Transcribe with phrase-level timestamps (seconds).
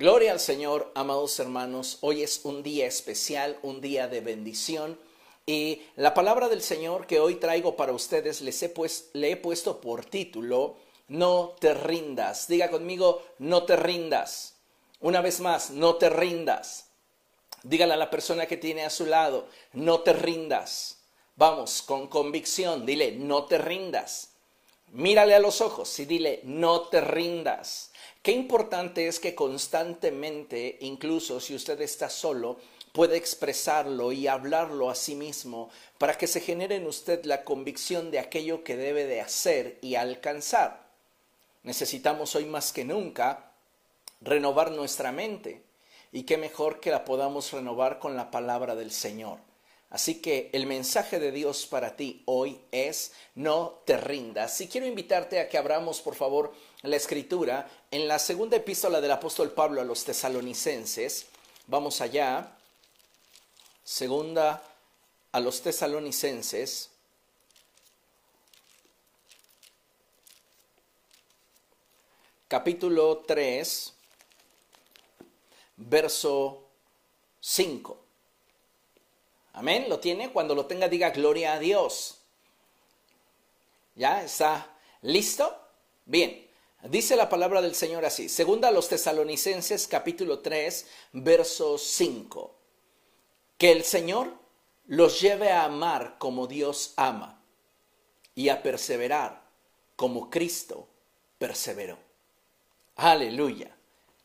[0.00, 1.98] Gloria al Señor, amados hermanos.
[2.00, 4.98] Hoy es un día especial, un día de bendición.
[5.44, 9.36] Y la palabra del Señor que hoy traigo para ustedes les he pues, le he
[9.36, 10.76] puesto por título,
[11.08, 12.48] No te rindas.
[12.48, 14.54] Diga conmigo, no te rindas.
[15.00, 16.86] Una vez más, no te rindas.
[17.62, 21.02] Dígale a la persona que tiene a su lado, no te rindas.
[21.36, 24.30] Vamos, con convicción, dile, no te rindas.
[24.92, 27.90] Mírale a los ojos y dile, no te rindas.
[28.22, 32.58] Qué importante es que constantemente, incluso si usted está solo,
[32.92, 38.10] pueda expresarlo y hablarlo a sí mismo para que se genere en usted la convicción
[38.10, 40.90] de aquello que debe de hacer y alcanzar.
[41.62, 43.52] Necesitamos hoy más que nunca
[44.20, 45.62] renovar nuestra mente
[46.12, 49.38] y qué mejor que la podamos renovar con la palabra del Señor.
[49.90, 54.60] Así que el mensaje de Dios para ti hoy es no te rindas.
[54.60, 59.10] Y quiero invitarte a que abramos, por favor, la escritura en la segunda epístola del
[59.10, 61.26] apóstol Pablo a los tesalonicenses.
[61.66, 62.56] Vamos allá.
[63.82, 64.62] Segunda
[65.32, 66.90] a los tesalonicenses.
[72.46, 73.92] Capítulo 3,
[75.76, 76.64] verso
[77.40, 77.99] 5.
[79.52, 80.32] Amén, ¿lo tiene?
[80.32, 82.18] Cuando lo tenga diga gloria a Dios.
[83.96, 85.56] ¿Ya está listo?
[86.04, 86.48] Bien,
[86.84, 88.28] dice la palabra del Señor así.
[88.28, 92.54] Segunda a los tesalonicenses capítulo 3, verso 5.
[93.58, 94.32] Que el Señor
[94.86, 97.42] los lleve a amar como Dios ama
[98.34, 99.42] y a perseverar
[99.96, 100.88] como Cristo
[101.38, 101.98] perseveró.
[102.96, 103.76] Aleluya.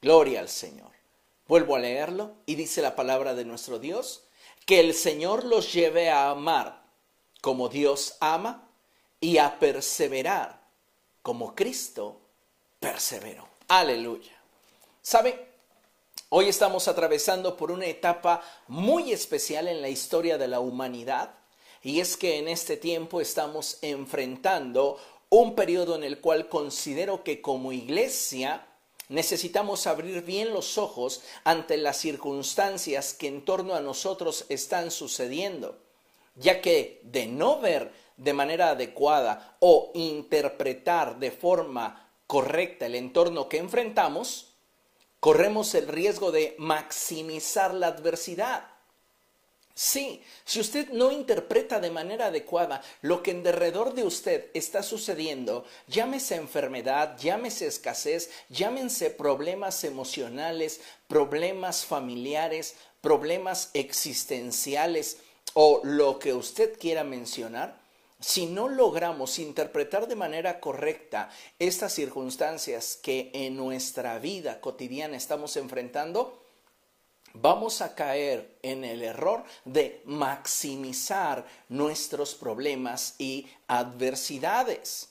[0.01, 0.91] Gloria al Señor.
[1.47, 4.24] Vuelvo a leerlo y dice la palabra de nuestro Dios
[4.65, 6.83] que el Señor los lleve a amar
[7.41, 8.67] como Dios ama
[9.19, 10.59] y a perseverar
[11.21, 12.19] como Cristo
[12.79, 13.47] perseveró.
[13.67, 14.33] Aleluya.
[15.01, 15.53] ¿Sabe?
[16.29, 21.35] Hoy estamos atravesando por una etapa muy especial en la historia de la humanidad
[21.81, 24.99] y es que en este tiempo estamos enfrentando
[25.29, 28.67] un periodo en el cual considero que como iglesia
[29.09, 35.77] Necesitamos abrir bien los ojos ante las circunstancias que en torno a nosotros están sucediendo,
[36.35, 43.47] ya que de no ver de manera adecuada o interpretar de forma correcta el entorno
[43.47, 44.53] que enfrentamos,
[45.19, 48.74] corremos el riesgo de maximizar la adversidad
[49.77, 54.81] Sí, si usted no interpreta de manera adecuada lo que en derredor de usted está
[54.81, 65.17] sucediendo, llámese enfermedad, llámese escasez, llámense problemas emocionales, problemas familiares, problemas existenciales
[65.55, 67.77] o lo que usted quiera mencionar,
[68.21, 75.57] si no logramos interpretar de manera correcta estas circunstancias que en nuestra vida cotidiana estamos
[75.57, 76.44] enfrentando,
[77.41, 85.09] vamos a caer en el error de maximizar nuestros problemas y adversidades.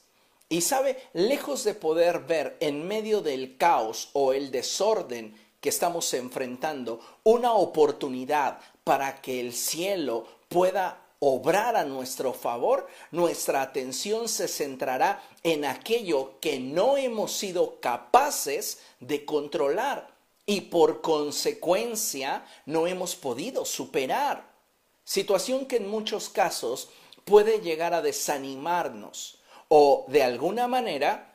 [0.49, 6.13] Y sabe, lejos de poder ver en medio del caos o el desorden que estamos
[6.15, 14.47] enfrentando una oportunidad para que el cielo pueda obrar a nuestro favor, nuestra atención se
[14.47, 20.14] centrará en aquello que no hemos sido capaces de controlar
[20.47, 24.53] y por consecuencia no hemos podido superar.
[25.05, 26.89] Situación que en muchos casos
[27.25, 29.39] puede llegar a desanimarnos
[29.69, 31.35] o de alguna manera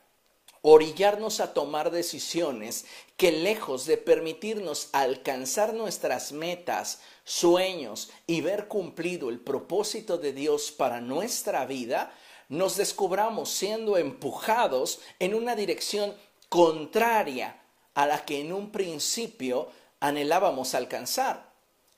[0.61, 9.29] orillarnos a tomar decisiones que lejos de permitirnos alcanzar nuestras metas, sueños y ver cumplido
[9.29, 12.13] el propósito de Dios para nuestra vida,
[12.49, 16.13] nos descubramos siendo empujados en una dirección
[16.49, 17.61] contraria
[17.93, 19.69] a la que en un principio
[19.99, 21.49] anhelábamos alcanzar,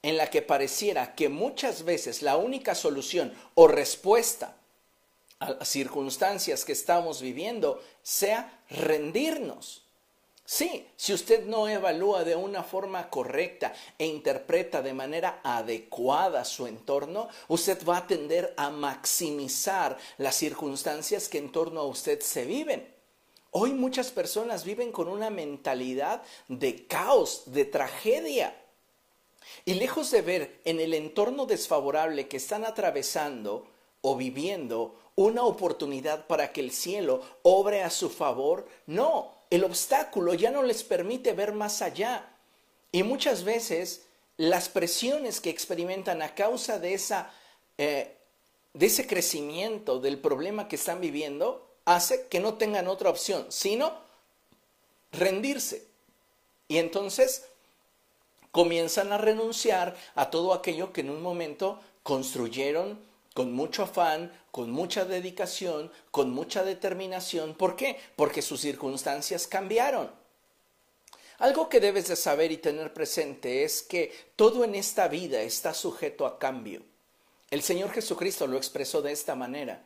[0.02, 4.56] en la que pareciera que muchas veces la única solución o respuesta
[5.40, 9.84] a las circunstancias que estamos viviendo sea rendirnos.
[10.44, 16.68] Sí, si usted no evalúa de una forma correcta e interpreta de manera adecuada su
[16.68, 22.44] entorno, usted va a tender a maximizar las circunstancias que en torno a usted se
[22.44, 23.01] viven.
[23.54, 28.56] Hoy muchas personas viven con una mentalidad de caos, de tragedia.
[29.66, 33.68] Y lejos de ver en el entorno desfavorable que están atravesando
[34.00, 40.34] o viviendo una oportunidad para que el cielo obre a su favor, no, el obstáculo
[40.34, 42.34] ya no les permite ver más allá.
[42.94, 44.04] Y muchas veces
[44.38, 47.34] las presiones que experimentan a causa de, esa,
[47.78, 48.16] eh,
[48.74, 53.94] de ese crecimiento del problema que están viviendo hace que no tengan otra opción, sino
[55.12, 55.86] rendirse
[56.68, 57.46] Y entonces
[58.52, 63.00] comienzan a renunciar a todo aquello que en un momento construyeron
[63.34, 67.56] con mucho afán, con mucha dedicación, con mucha determinación.
[67.56, 67.98] ¿Por qué?
[68.16, 70.12] Porque sus circunstancias cambiaron.
[71.40, 75.74] Algo que debes de saber y tener presente es que todo en esta vida está
[75.74, 76.84] sujeto a cambio.
[77.50, 79.84] El Señor Jesucristo lo expresó de esta manera.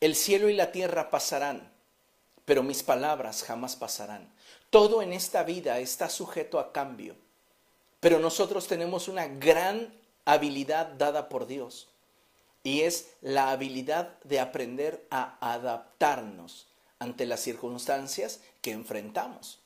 [0.00, 1.72] El cielo y la tierra pasarán,
[2.44, 4.30] pero mis palabras jamás pasarán.
[4.70, 7.16] Todo en esta vida está sujeto a cambio,
[8.00, 9.92] pero nosotros tenemos una gran
[10.24, 11.88] habilidad dada por Dios
[12.62, 16.66] y es la habilidad de aprender a adaptarnos
[16.98, 19.60] ante las circunstancias que enfrentamos.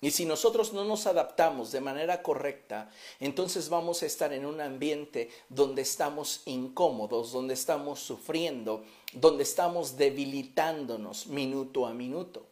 [0.00, 4.60] Y si nosotros no nos adaptamos de manera correcta, entonces vamos a estar en un
[4.60, 12.44] ambiente donde estamos incómodos, donde estamos sufriendo, donde estamos debilitándonos minuto a minuto.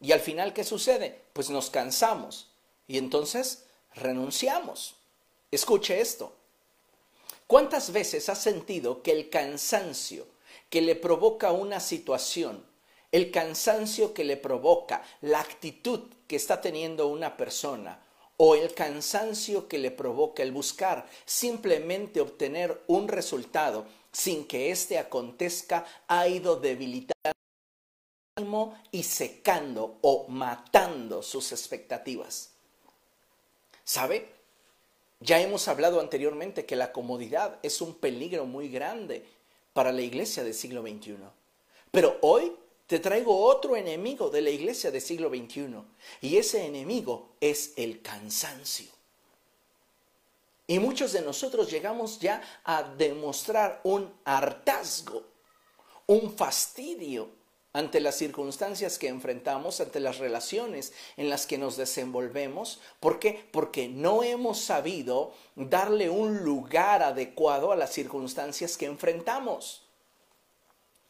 [0.00, 1.20] Y al final, ¿qué sucede?
[1.32, 2.48] Pues nos cansamos
[2.86, 3.64] y entonces
[3.94, 4.94] renunciamos.
[5.50, 6.32] Escuche esto.
[7.46, 10.26] ¿Cuántas veces has sentido que el cansancio
[10.70, 12.64] que le provoca una situación
[13.14, 18.00] el cansancio que le provoca, la actitud que está teniendo una persona
[18.38, 24.98] o el cansancio que le provoca el buscar simplemente obtener un resultado sin que éste
[24.98, 27.14] acontezca ha ido debilitando
[28.90, 32.50] y secando o matando sus expectativas.
[33.84, 34.28] ¿Sabe?
[35.20, 39.24] Ya hemos hablado anteriormente que la comodidad es un peligro muy grande
[39.72, 41.18] para la iglesia del siglo XXI.
[41.92, 45.76] Pero hoy te traigo otro enemigo de la iglesia del siglo XXI.
[46.20, 48.92] Y ese enemigo es el cansancio.
[50.66, 55.22] Y muchos de nosotros llegamos ya a demostrar un hartazgo,
[56.06, 57.28] un fastidio
[57.74, 62.80] ante las circunstancias que enfrentamos, ante las relaciones en las que nos desenvolvemos.
[63.00, 63.46] ¿Por qué?
[63.50, 69.83] Porque no hemos sabido darle un lugar adecuado a las circunstancias que enfrentamos.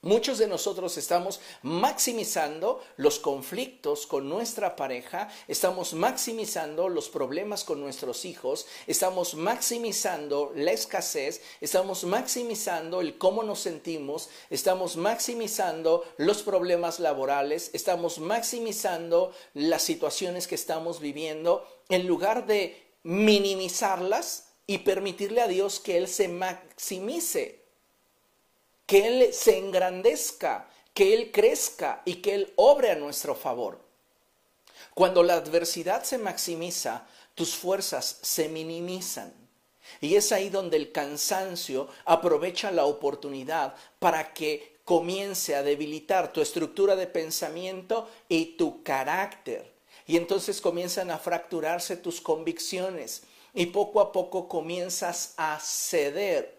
[0.05, 7.81] Muchos de nosotros estamos maximizando los conflictos con nuestra pareja, estamos maximizando los problemas con
[7.81, 16.43] nuestros hijos, estamos maximizando la escasez, estamos maximizando el cómo nos sentimos, estamos maximizando los
[16.43, 25.41] problemas laborales, estamos maximizando las situaciones que estamos viviendo en lugar de minimizarlas y permitirle
[25.41, 27.64] a Dios que Él se maximice
[28.87, 33.81] que Él se engrandezca, que Él crezca y que Él obre a nuestro favor.
[34.95, 39.33] Cuando la adversidad se maximiza, tus fuerzas se minimizan.
[40.01, 46.41] Y es ahí donde el cansancio aprovecha la oportunidad para que comience a debilitar tu
[46.41, 49.73] estructura de pensamiento y tu carácter.
[50.07, 53.23] Y entonces comienzan a fracturarse tus convicciones
[53.55, 56.54] y poco a poco comienzas a ceder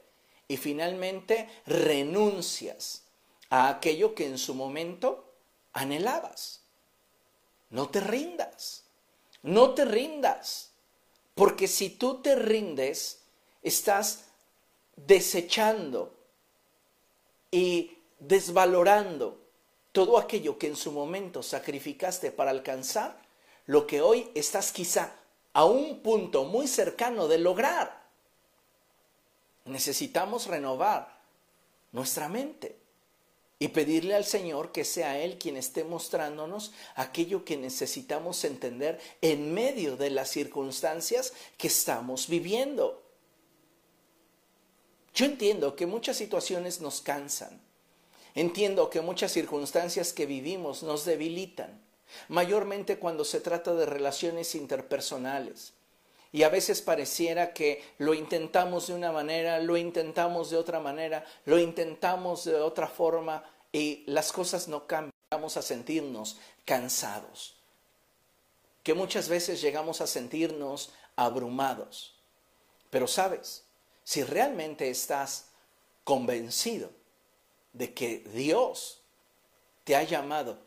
[0.47, 3.03] y finalmente renuncias
[3.49, 5.33] a aquello que en su momento
[5.73, 6.61] anhelabas.
[7.69, 8.83] No te rindas,
[9.41, 10.71] no te rindas,
[11.33, 13.21] porque si tú te rindes,
[13.61, 14.25] estás
[14.95, 16.15] desechando
[17.51, 19.41] y desvalorando
[19.91, 23.21] todo aquello que en su momento sacrificaste para alcanzar
[23.65, 25.15] lo que hoy estás quizá
[25.53, 28.04] a un punto muy cercano de lograr.
[29.65, 31.19] Necesitamos renovar
[31.91, 32.77] nuestra mente
[33.57, 39.53] y pedirle al Señor que sea Él quien esté mostrándonos aquello que necesitamos entender en
[39.53, 43.01] medio de las circunstancias que estamos viviendo.
[45.13, 47.61] Yo entiendo que muchas situaciones nos cansan.
[48.35, 51.81] Entiendo que muchas circunstancias que vivimos nos debilitan,
[52.27, 55.74] mayormente cuando se trata de relaciones interpersonales.
[56.35, 61.23] Y a veces pareciera que lo intentamos de una manera, lo intentamos de otra manera,
[61.45, 65.13] lo intentamos de otra forma y las cosas no cambian.
[65.31, 67.55] Vamos a sentirnos cansados.
[68.83, 72.19] Que muchas veces llegamos a sentirnos abrumados.
[72.89, 73.63] Pero sabes,
[74.03, 75.51] si realmente estás
[76.03, 76.91] convencido
[77.71, 78.99] de que Dios
[79.85, 80.59] te ha llamado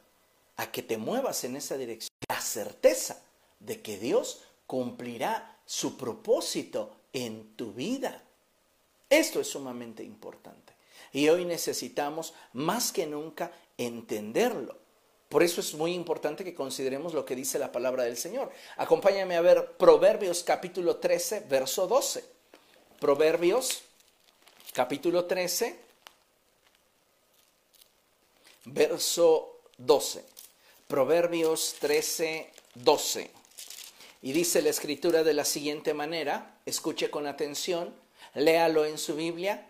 [0.57, 3.21] a que te muevas en esa dirección, la certeza
[3.61, 8.23] de que Dios cumplirá su propósito en tu vida.
[9.11, 10.73] Esto es sumamente importante.
[11.13, 14.79] Y hoy necesitamos más que nunca entenderlo.
[15.29, 18.51] Por eso es muy importante que consideremos lo que dice la palabra del Señor.
[18.79, 22.25] Acompáñame a ver Proverbios capítulo 13, verso 12.
[22.99, 23.83] Proverbios
[24.73, 25.79] capítulo 13,
[28.65, 30.25] verso 12.
[30.87, 33.38] Proverbios 13, 12.
[34.21, 37.95] Y dice la escritura de la siguiente manera, escuche con atención,
[38.35, 39.67] léalo en su Biblia,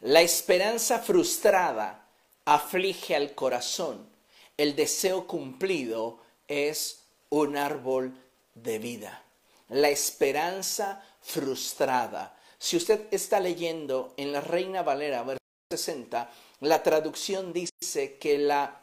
[0.00, 2.06] la esperanza frustrada
[2.44, 4.08] aflige al corazón,
[4.56, 6.18] el deseo cumplido
[6.48, 8.14] es un árbol
[8.54, 9.22] de vida.
[9.68, 12.36] La esperanza frustrada.
[12.58, 15.38] Si usted está leyendo en la Reina Valera, versículo
[15.70, 16.30] 60,
[16.60, 18.80] la traducción dice que la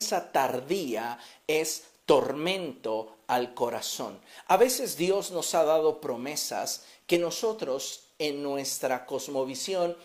[0.00, 4.20] esperanza tardía es tormento al corazón.
[4.48, 9.96] A veces Dios nos ha dado promesas que nosotros en nuestra cosmovisión,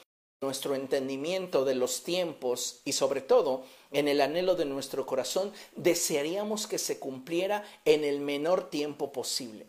[0.41, 6.67] nuestro entendimiento de los tiempos y sobre todo en el anhelo de nuestro corazón, desearíamos
[6.67, 9.65] que se cumpliera en el menor tiempo posible.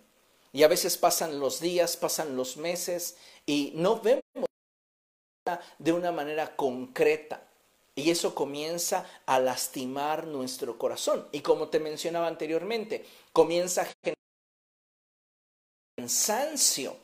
[0.52, 4.24] Y a veces pasan los días, pasan los meses y no vemos
[5.78, 7.46] de una manera concreta.
[7.96, 11.28] Y eso comienza a lastimar nuestro corazón.
[11.30, 14.18] Y como te mencionaba anteriormente, comienza a generar
[15.96, 16.96] cansancio.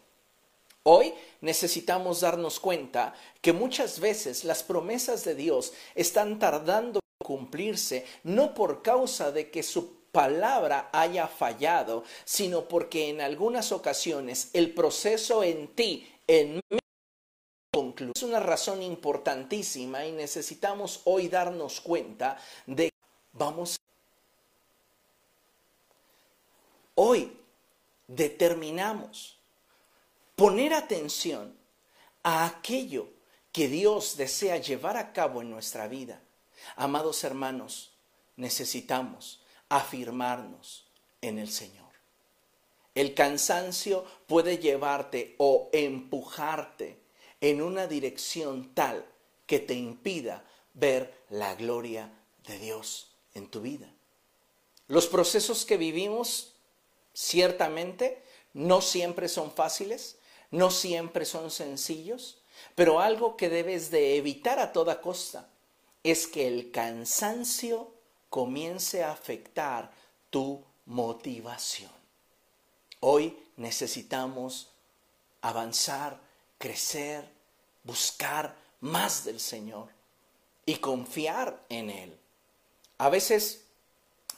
[0.82, 8.04] Hoy necesitamos darnos cuenta que muchas veces las promesas de Dios están tardando en cumplirse,
[8.24, 14.74] no por causa de que su palabra haya fallado, sino porque en algunas ocasiones el
[14.74, 16.79] proceso en ti, en mí,
[18.14, 22.96] es una razón importantísima y necesitamos hoy darnos cuenta de que
[23.32, 23.76] vamos
[26.94, 27.36] hoy
[28.06, 29.38] determinamos
[30.36, 31.56] poner atención
[32.22, 33.08] a aquello
[33.52, 36.20] que Dios desea llevar a cabo en nuestra vida.
[36.76, 37.92] Amados hermanos,
[38.36, 40.86] necesitamos afirmarnos
[41.20, 41.90] en el Señor.
[42.94, 46.99] El cansancio puede llevarte o empujarte
[47.40, 49.04] en una dirección tal
[49.46, 50.44] que te impida
[50.74, 52.10] ver la gloria
[52.46, 53.92] de Dios en tu vida.
[54.88, 56.54] Los procesos que vivimos
[57.12, 60.18] ciertamente no siempre son fáciles,
[60.50, 62.38] no siempre son sencillos,
[62.74, 65.48] pero algo que debes de evitar a toda costa
[66.02, 67.92] es que el cansancio
[68.28, 69.92] comience a afectar
[70.30, 71.92] tu motivación.
[73.00, 74.70] Hoy necesitamos
[75.40, 76.20] avanzar
[76.60, 77.24] crecer,
[77.82, 79.88] buscar más del Señor
[80.66, 82.16] y confiar en Él.
[82.98, 83.64] A veces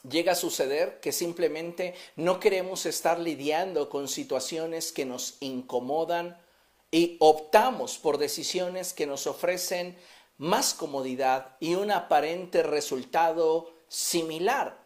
[0.09, 6.41] llega a suceder que simplemente no queremos estar lidiando con situaciones que nos incomodan
[6.91, 9.97] y optamos por decisiones que nos ofrecen
[10.37, 14.81] más comodidad y un aparente resultado similar.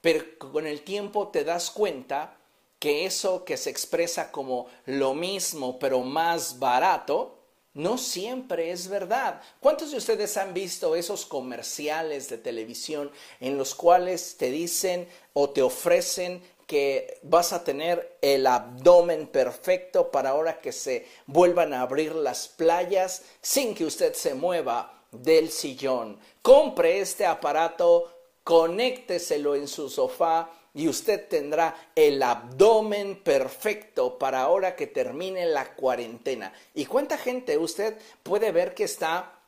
[0.00, 2.37] Pero con el tiempo te das cuenta
[2.78, 7.38] que eso que se expresa como lo mismo pero más barato,
[7.74, 9.40] no siempre es verdad.
[9.60, 15.50] ¿Cuántos de ustedes han visto esos comerciales de televisión en los cuales te dicen o
[15.50, 21.82] te ofrecen que vas a tener el abdomen perfecto para ahora que se vuelvan a
[21.82, 26.18] abrir las playas sin que usted se mueva del sillón?
[26.42, 34.76] Compre este aparato, conécteselo en su sofá y usted tendrá el abdomen perfecto para ahora
[34.76, 36.52] que termine la cuarentena.
[36.74, 39.40] ¿Y cuánta gente usted puede ver que está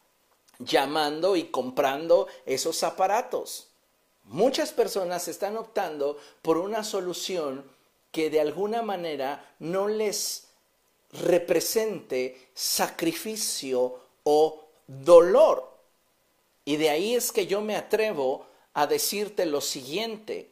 [0.58, 3.68] llamando y comprando esos aparatos?
[4.24, 7.64] Muchas personas están optando por una solución
[8.12, 10.48] que de alguna manera no les
[11.12, 15.70] represente sacrificio o dolor.
[16.64, 20.49] Y de ahí es que yo me atrevo a decirte lo siguiente.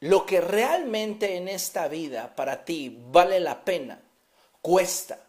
[0.00, 4.00] Lo que realmente en esta vida para ti vale la pena,
[4.62, 5.24] cuesta.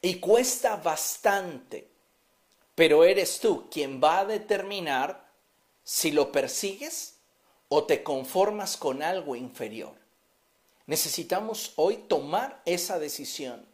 [0.00, 1.88] Y cuesta bastante.
[2.74, 5.26] Pero eres tú quien va a determinar
[5.82, 7.18] si lo persigues
[7.68, 9.94] o te conformas con algo inferior.
[10.86, 13.66] Necesitamos hoy tomar esa decisión.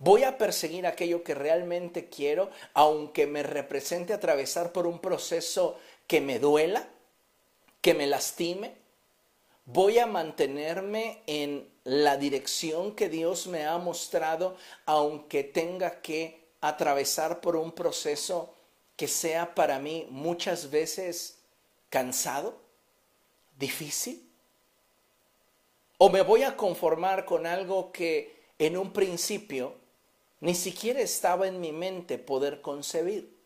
[0.00, 6.20] Voy a perseguir aquello que realmente quiero, aunque me represente atravesar por un proceso que
[6.20, 6.88] me duela,
[7.80, 8.74] que me lastime,
[9.68, 14.56] voy a mantenerme en la dirección que Dios me ha mostrado,
[14.86, 18.54] aunque tenga que atravesar por un proceso
[18.96, 21.38] que sea para mí muchas veces
[21.90, 22.58] cansado,
[23.58, 24.26] difícil.
[25.98, 29.74] O me voy a conformar con algo que en un principio
[30.40, 33.36] ni siquiera estaba en mi mente poder concebir.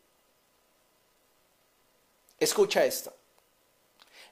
[2.39, 3.13] Escucha esto.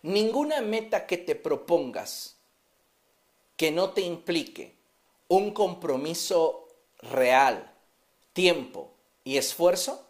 [0.03, 2.37] Ninguna meta que te propongas
[3.55, 4.75] que no te implique
[5.27, 6.67] un compromiso
[6.99, 7.71] real,
[8.33, 8.91] tiempo
[9.23, 10.07] y esfuerzo,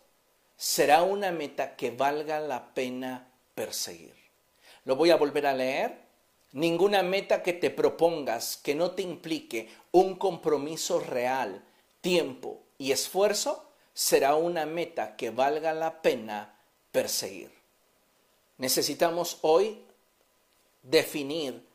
[0.55, 4.15] será una meta que valga la pena perseguir.
[4.85, 5.99] Lo voy a volver a leer.
[6.53, 11.63] ninguna meta que te propongas que no te implique un compromiso real,
[12.01, 16.57] tiempo y esfuerzo, será una meta que valga la pena
[16.91, 17.60] perseguir.
[18.61, 19.81] Necesitamos hoy
[20.83, 21.65] definir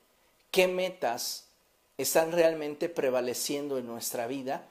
[0.53, 1.49] qué metas
[1.99, 4.69] están realmente prevaleciendo en nuestra vida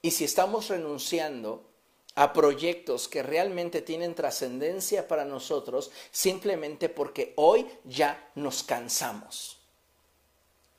[0.00, 1.68] y si estamos renunciando
[2.14, 9.58] a proyectos que realmente tienen trascendencia para nosotros simplemente porque hoy ya nos cansamos.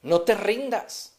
[0.01, 1.18] No te rindas.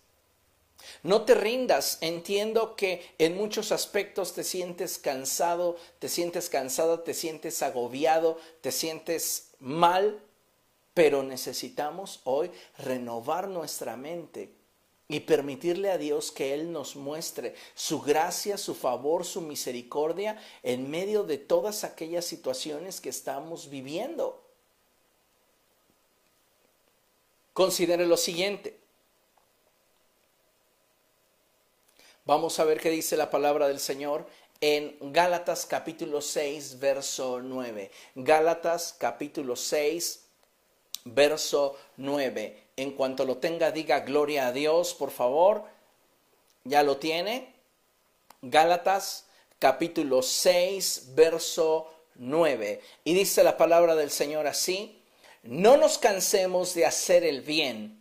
[1.02, 1.99] No te rindas.
[2.00, 8.73] Entiendo que en muchos aspectos te sientes cansado, te sientes cansada, te sientes agobiado, te
[8.73, 10.21] sientes mal,
[10.95, 14.52] pero necesitamos hoy renovar nuestra mente
[15.09, 20.88] y permitirle a Dios que Él nos muestre su gracia, su favor, su misericordia en
[20.88, 24.40] medio de todas aquellas situaciones que estamos viviendo.
[27.52, 28.80] Considere lo siguiente.
[32.31, 34.25] Vamos a ver qué dice la palabra del Señor
[34.61, 37.91] en Gálatas capítulo 6, verso 9.
[38.15, 40.27] Gálatas capítulo 6,
[41.07, 42.57] verso 9.
[42.77, 45.65] En cuanto lo tenga, diga gloria a Dios, por favor.
[46.63, 47.53] ¿Ya lo tiene?
[48.43, 49.27] Gálatas
[49.59, 52.81] capítulo 6, verso 9.
[53.03, 55.03] Y dice la palabra del Señor así,
[55.43, 58.00] no nos cansemos de hacer el bien,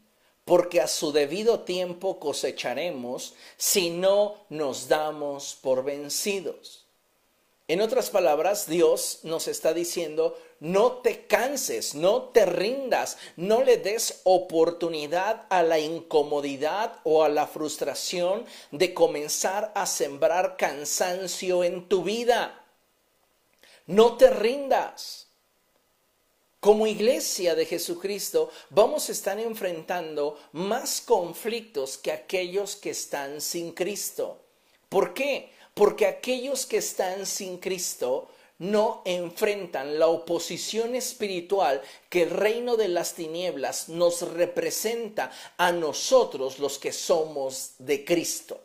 [0.50, 6.88] porque a su debido tiempo cosecharemos si no nos damos por vencidos.
[7.68, 13.78] En otras palabras, Dios nos está diciendo, no te canses, no te rindas, no le
[13.78, 21.88] des oportunidad a la incomodidad o a la frustración de comenzar a sembrar cansancio en
[21.88, 22.66] tu vida.
[23.86, 25.29] No te rindas.
[26.60, 33.72] Como iglesia de Jesucristo vamos a estar enfrentando más conflictos que aquellos que están sin
[33.72, 34.38] Cristo.
[34.90, 35.52] ¿Por qué?
[35.80, 42.90] porque aquellos que están sin Cristo no enfrentan la oposición espiritual que el reino de
[42.90, 48.60] las tinieblas nos representa a nosotros los que somos de Cristo.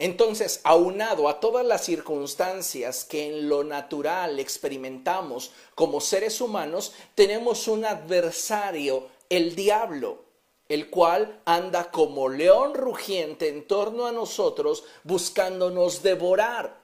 [0.00, 7.68] Entonces, aunado a todas las circunstancias que en lo natural experimentamos como seres humanos, tenemos
[7.68, 10.24] un adversario, el diablo,
[10.70, 16.80] el cual anda como león rugiente en torno a nosotros buscándonos devorar.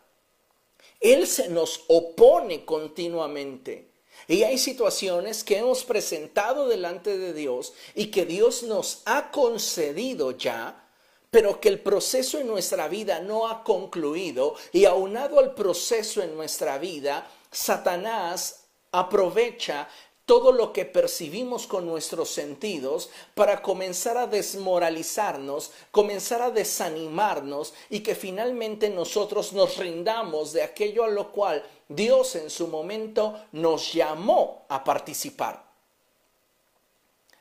[1.00, 3.92] Él se nos opone continuamente.
[4.28, 10.32] Y hay situaciones que hemos presentado delante de Dios y que Dios nos ha concedido
[10.32, 10.85] ya,
[11.30, 16.34] pero que el proceso en nuestra vida no ha concluido y aunado al proceso en
[16.34, 19.88] nuestra vida, Satanás aprovecha
[20.26, 28.00] todo lo que percibimos con nuestros sentidos para comenzar a desmoralizarnos, comenzar a desanimarnos y
[28.00, 33.92] que finalmente nosotros nos rindamos de aquello a lo cual Dios en su momento nos
[33.92, 35.65] llamó a participar.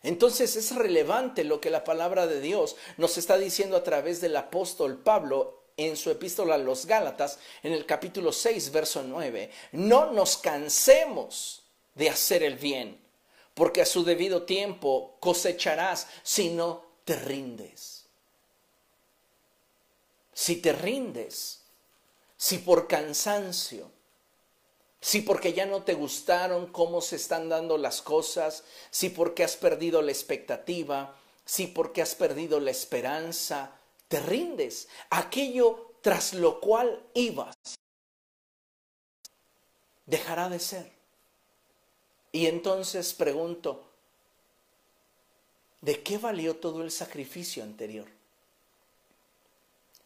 [0.05, 4.37] Entonces es relevante lo que la palabra de Dios nos está diciendo a través del
[4.37, 9.49] apóstol Pablo en su epístola a los Gálatas, en el capítulo 6, verso 9.
[9.71, 11.63] No nos cansemos
[11.95, 13.01] de hacer el bien,
[13.55, 18.05] porque a su debido tiempo cosecharás si no te rindes.
[20.33, 21.61] Si te rindes,
[22.37, 23.89] si por cansancio,
[25.05, 29.55] si porque ya no te gustaron cómo se están dando las cosas, si porque has
[29.55, 31.15] perdido la expectativa,
[31.45, 34.87] si porque has perdido la esperanza, te rindes.
[35.11, 37.55] Aquello tras lo cual ibas
[40.07, 40.91] dejará de ser.
[42.31, 43.87] Y entonces pregunto,
[45.81, 48.07] ¿de qué valió todo el sacrificio anterior?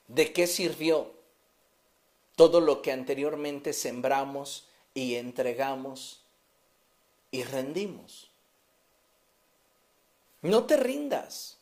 [0.10, 1.14] ¿De qué sirvió
[2.36, 4.66] todo lo que anteriormente sembramos
[5.00, 6.26] y entregamos
[7.32, 8.30] y rendimos?
[10.42, 11.58] No te rindas.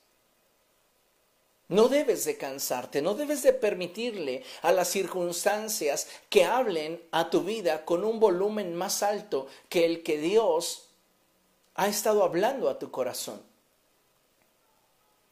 [1.70, 7.42] No debes de cansarte, no debes de permitirle a las circunstancias que hablen a tu
[7.42, 10.90] vida con un volumen más alto que el que Dios
[11.76, 13.42] ha estado hablando a tu corazón.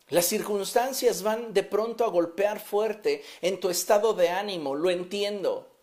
[0.09, 5.74] Las circunstancias van de pronto a golpear fuerte en tu estado de ánimo, lo entiendo.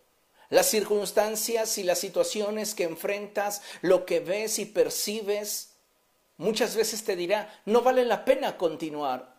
[0.53, 5.71] Las circunstancias y las situaciones que enfrentas, lo que ves y percibes,
[6.37, 9.33] muchas veces te dirá, no vale la pena continuar.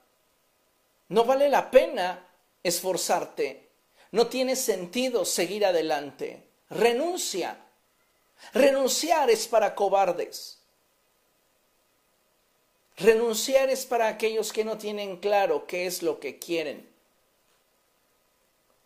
[1.09, 2.27] No vale la pena
[2.65, 3.71] esforzarte.
[4.11, 6.49] No tiene sentido seguir adelante.
[6.69, 7.65] Renuncia.
[8.53, 10.59] Renunciar es para cobardes.
[12.97, 16.93] Renunciar es para aquellos que no tienen claro qué es lo que quieren.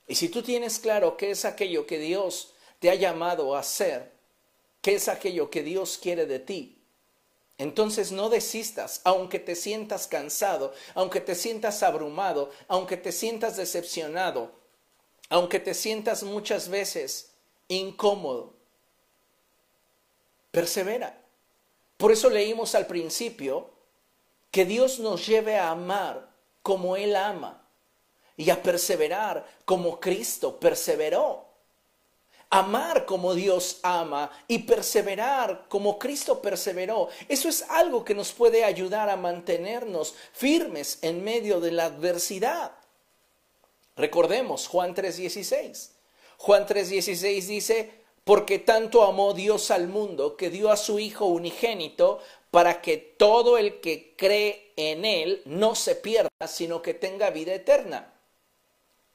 [0.09, 4.11] Y si tú tienes claro qué es aquello que Dios te ha llamado a hacer,
[4.81, 6.79] qué es aquello que Dios quiere de ti,
[7.59, 14.53] entonces no desistas, aunque te sientas cansado, aunque te sientas abrumado, aunque te sientas decepcionado,
[15.29, 17.35] aunque te sientas muchas veces
[17.67, 18.55] incómodo.
[20.53, 21.21] Persevera.
[21.99, 23.71] Por eso leímos al principio
[24.51, 26.31] que Dios nos lleve a amar
[26.63, 27.68] como Él ama
[28.39, 31.45] y a perseverar como Cristo perseveró.
[32.51, 37.09] Amar como Dios ama y perseverar como Cristo perseveró.
[37.29, 42.73] Eso es algo que nos puede ayudar a mantenernos firmes en medio de la adversidad.
[43.97, 45.91] Recordemos Juan 3:16.
[46.39, 47.91] Juan 3:16 dice,
[48.23, 52.21] porque tanto amó Dios al mundo que dio a su Hijo unigénito
[52.51, 57.53] para que todo el que cree en Él no se pierda, sino que tenga vida
[57.53, 58.15] eterna.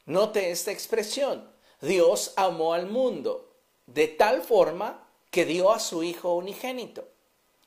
[0.05, 1.49] Note esta expresión.
[1.81, 3.49] Dios amó al mundo
[3.87, 7.07] de tal forma que dio a su Hijo unigénito.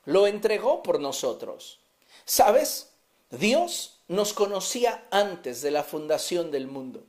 [0.05, 1.81] Lo entregó por nosotros.
[2.25, 2.93] ¿Sabes?
[3.31, 7.03] Dios nos conocía antes de la fundación del mundo.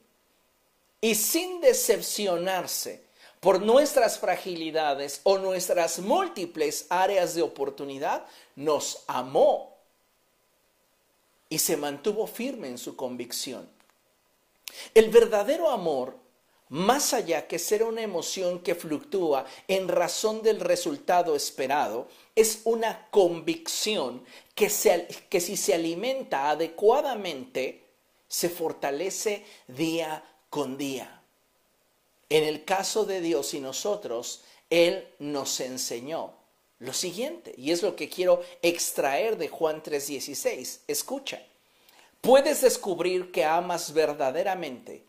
[0.99, 3.05] Y sin decepcionarse
[3.39, 9.77] por nuestras fragilidades o nuestras múltiples áreas de oportunidad, nos amó
[11.49, 13.76] y se mantuvo firme en su convicción.
[14.93, 16.15] El verdadero amor,
[16.69, 23.07] más allá que ser una emoción que fluctúa en razón del resultado esperado, es una
[23.09, 24.71] convicción que,
[25.29, 27.83] que si se alimenta adecuadamente,
[28.27, 31.21] se fortalece día con día.
[32.29, 36.33] En el caso de Dios y nosotros, Él nos enseñó
[36.79, 40.81] lo siguiente, y es lo que quiero extraer de Juan 3:16.
[40.87, 41.41] Escucha.
[42.27, 45.05] Puedes descubrir que amas verdaderamente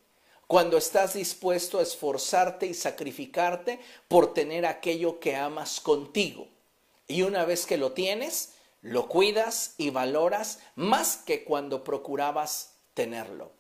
[0.47, 6.47] cuando estás dispuesto a esforzarte y sacrificarte por tener aquello que amas contigo.
[7.09, 8.53] Y una vez que lo tienes,
[8.83, 13.51] lo cuidas y valoras más que cuando procurabas tenerlo.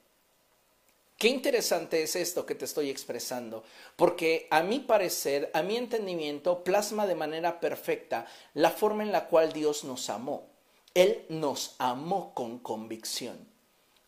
[1.16, 3.64] Qué interesante es esto que te estoy expresando,
[3.96, 9.26] porque a mi parecer, a mi entendimiento, plasma de manera perfecta la forma en la
[9.26, 10.46] cual Dios nos amó.
[10.94, 13.47] Él nos amó con convicción.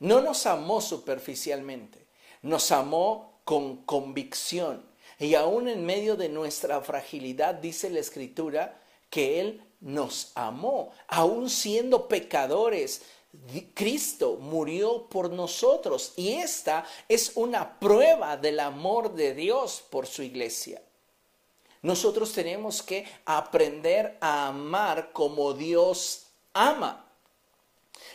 [0.00, 2.06] No nos amó superficialmente,
[2.42, 4.84] nos amó con convicción.
[5.18, 11.50] Y aún en medio de nuestra fragilidad, dice la Escritura, que Él nos amó, aún
[11.50, 13.02] siendo pecadores.
[13.74, 20.22] Cristo murió por nosotros y esta es una prueba del amor de Dios por su
[20.22, 20.82] iglesia.
[21.82, 27.09] Nosotros tenemos que aprender a amar como Dios ama.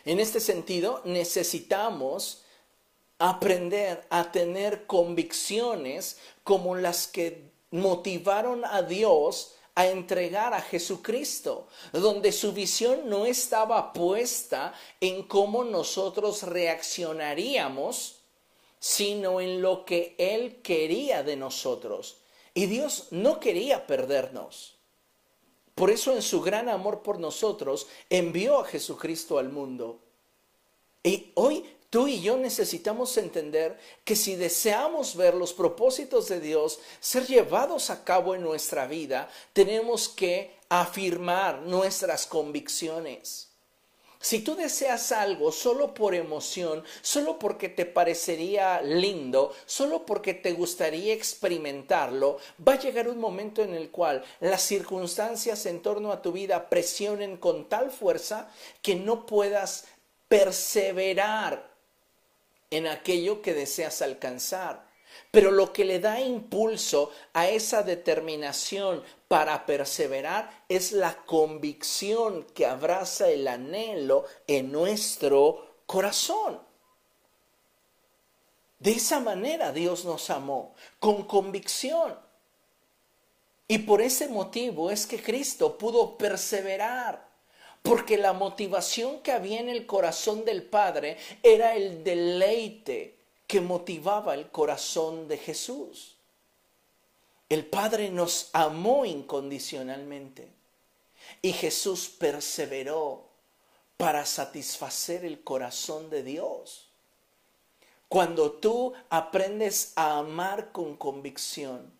[0.06, 2.43] En este sentido, necesitamos
[3.17, 12.32] aprender a tener convicciones como las que motivaron a Dios a entregar a Jesucristo, donde
[12.32, 18.21] su visión no estaba puesta en cómo nosotros reaccionaríamos,
[18.80, 22.17] sino en lo que Él quería de nosotros.
[22.54, 24.74] Y Dios no quería perdernos.
[25.75, 29.99] Por eso en su gran amor por nosotros envió a Jesucristo al mundo.
[31.03, 36.79] Y hoy tú y yo necesitamos entender que si deseamos ver los propósitos de Dios
[37.01, 43.49] ser llevados a cabo en nuestra vida, tenemos que afirmar nuestras convicciones.
[44.25, 50.53] Si tú deseas algo solo por emoción, solo porque te parecería lindo, solo porque te
[50.53, 56.23] gustaría experimentarlo, va a llegar un momento en el cual las circunstancias en torno a
[56.23, 59.85] tu vida presionen con tal fuerza que no puedas
[60.27, 61.69] perseverar
[62.71, 64.88] en aquello que deseas alcanzar.
[65.29, 69.03] Pero lo que le da impulso a esa determinación
[69.36, 76.62] para perseverar es la convicción que abraza el anhelo en nuestro corazón.
[78.80, 82.17] De esa manera Dios nos amó, con convicción.
[83.67, 87.28] Y por ese motivo es que Cristo pudo perseverar,
[87.82, 93.17] porque la motivación que había en el corazón del Padre era el deleite
[93.48, 96.14] que motivaba el corazón de Jesús.
[97.49, 100.51] El Padre nos amó incondicionalmente
[101.41, 103.29] y Jesús perseveró
[103.97, 106.88] para satisfacer el corazón de Dios.
[108.10, 111.93] Cuando tú aprendes a amar con convicción,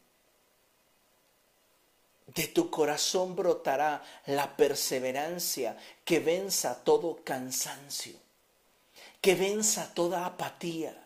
[2.27, 8.15] de tu corazón brotará la perseverancia que venza todo cansancio,
[9.21, 11.04] que venza toda apatía,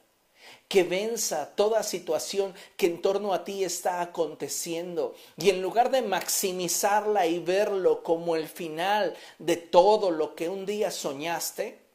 [0.69, 5.15] que venza toda situación que en torno a ti está aconteciendo.
[5.35, 10.65] Y en lugar de maximizarla y verlo como el final de todo lo que un
[10.65, 11.89] día soñaste,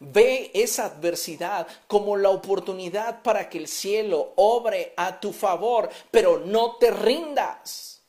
[0.00, 6.40] Ve esa adversidad como la oportunidad para que el cielo obre a tu favor, pero
[6.40, 8.02] no te rindas.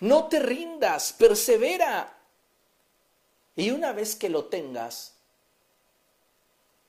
[0.00, 2.16] No te rindas, persevera.
[3.56, 5.13] Y una vez que lo tengas,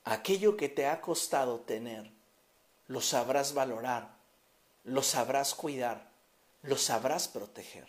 [0.06, 2.10] aquello que te ha costado tener,
[2.86, 4.16] lo sabrás valorar,
[4.84, 6.08] lo sabrás cuidar,
[6.62, 7.88] lo sabrás proteger.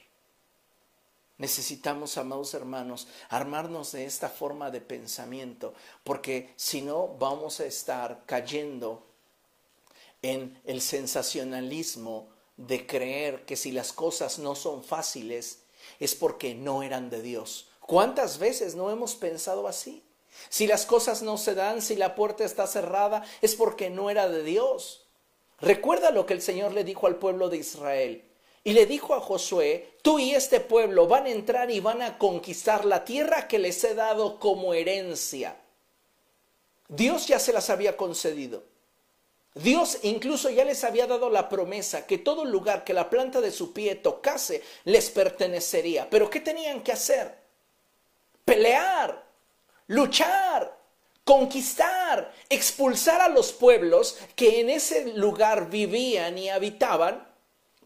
[1.38, 8.24] Necesitamos, amados hermanos, armarnos de esta forma de pensamiento, porque si no vamos a estar
[8.26, 9.06] cayendo
[10.24, 15.62] en el sensacionalismo de creer que si las cosas no son fáciles
[16.00, 17.70] es porque no eran de Dios.
[17.82, 20.04] ¿Cuántas veces no hemos pensado así?
[20.50, 24.28] Si las cosas no se dan, si la puerta está cerrada, es porque no era
[24.28, 25.08] de Dios.
[25.60, 28.24] Recuerda lo que el Señor le dijo al pueblo de Israel.
[28.64, 32.18] Y le dijo a Josué, tú y este pueblo van a entrar y van a
[32.18, 35.56] conquistar la tierra que les he dado como herencia.
[36.90, 38.64] Dios ya se las había concedido.
[39.56, 43.52] Dios incluso ya les había dado la promesa que todo lugar que la planta de
[43.52, 46.10] su pie tocase les pertenecería.
[46.10, 47.36] Pero ¿qué tenían que hacer?
[48.46, 49.27] Pelear,
[49.88, 50.78] luchar,
[51.24, 57.28] conquistar, expulsar a los pueblos que en ese lugar vivían y habitaban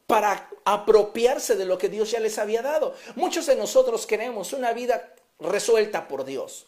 [0.08, 2.96] para apropiarse de lo que Dios ya les había dado.
[3.16, 6.68] Muchos de nosotros queremos una vida resuelta por Dios.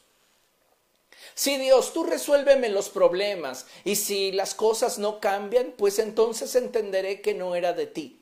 [1.35, 7.21] Si Dios, tú resuélveme los problemas y si las cosas no cambian, pues entonces entenderé
[7.21, 8.19] que no era de ti.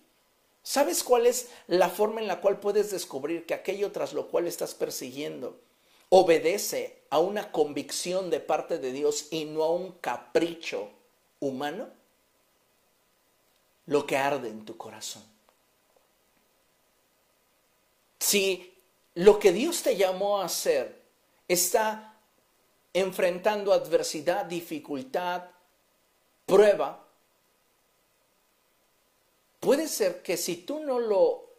[0.64, 4.48] ¿Sabes cuál es la forma en la cual puedes descubrir que aquello tras lo cual
[4.48, 5.60] estás persiguiendo
[6.10, 10.90] obedece a una convicción de parte de Dios y no a un capricho
[11.40, 12.02] humano?
[13.92, 15.24] lo que arde en tu corazón.
[18.20, 18.74] Si
[19.16, 21.02] lo que Dios te llamó a hacer
[21.48, 22.16] está
[22.94, 25.44] enfrentando adversidad, dificultad,
[26.46, 27.06] prueba,
[29.60, 31.50] puede ser que si tú no lo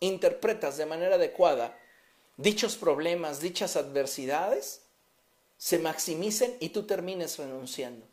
[0.00, 1.78] interpretas de manera adecuada,
[2.36, 4.82] dichos problemas, dichas adversidades,
[5.58, 8.06] se maximicen y tú termines renunciando.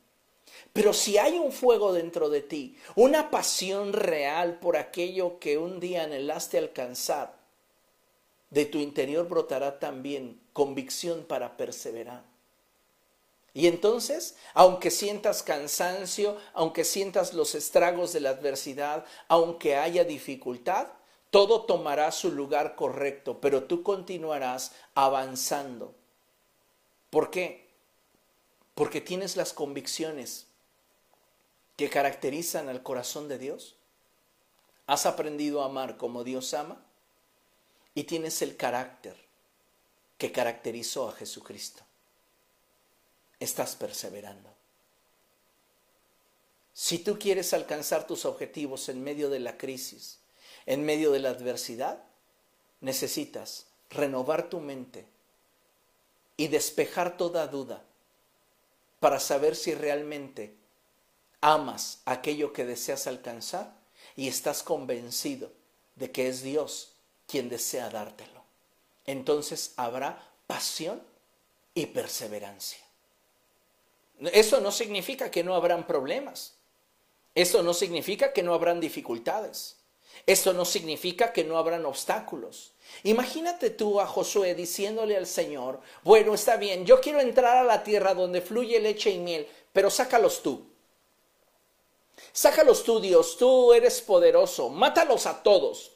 [0.73, 5.79] Pero si hay un fuego dentro de ti, una pasión real por aquello que un
[5.79, 7.37] día anhelaste alcanzar,
[8.49, 12.23] de tu interior brotará también convicción para perseverar.
[13.53, 20.87] Y entonces, aunque sientas cansancio, aunque sientas los estragos de la adversidad, aunque haya dificultad,
[21.29, 25.95] todo tomará su lugar correcto, pero tú continuarás avanzando.
[27.09, 27.69] ¿Por qué?
[28.73, 30.47] Porque tienes las convicciones
[31.75, 33.75] que caracterizan al corazón de Dios?
[34.87, 36.83] ¿Has aprendido a amar como Dios ama?
[37.93, 39.15] Y tienes el carácter
[40.17, 41.83] que caracterizó a Jesucristo.
[43.39, 44.49] Estás perseverando.
[46.73, 50.19] Si tú quieres alcanzar tus objetivos en medio de la crisis,
[50.65, 52.03] en medio de la adversidad,
[52.81, 55.05] necesitas renovar tu mente
[56.37, 57.83] y despejar toda duda
[58.99, 60.55] para saber si realmente
[61.41, 63.75] amas aquello que deseas alcanzar
[64.15, 65.51] y estás convencido
[65.95, 66.93] de que es Dios
[67.27, 68.43] quien desea dártelo.
[69.05, 71.01] Entonces habrá pasión
[71.73, 72.79] y perseverancia.
[74.19, 76.55] Eso no significa que no habrán problemas.
[77.33, 79.74] Eso no significa que no habrán dificultades.
[80.25, 82.73] Eso no significa que no habrán obstáculos.
[83.03, 87.83] Imagínate tú a Josué diciéndole al Señor, bueno, está bien, yo quiero entrar a la
[87.83, 90.65] tierra donde fluye leche y miel, pero sácalos tú.
[92.31, 95.91] Sácalos tú, Dios, tú eres poderoso, mátalos a todos.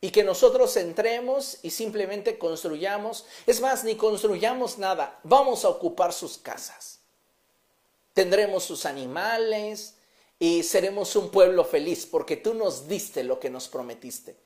[0.00, 6.12] Y que nosotros entremos y simplemente construyamos, es más, ni construyamos nada, vamos a ocupar
[6.12, 7.00] sus casas.
[8.12, 9.95] Tendremos sus animales
[10.38, 14.36] y seremos un pueblo feliz porque tú nos diste lo que nos prometiste.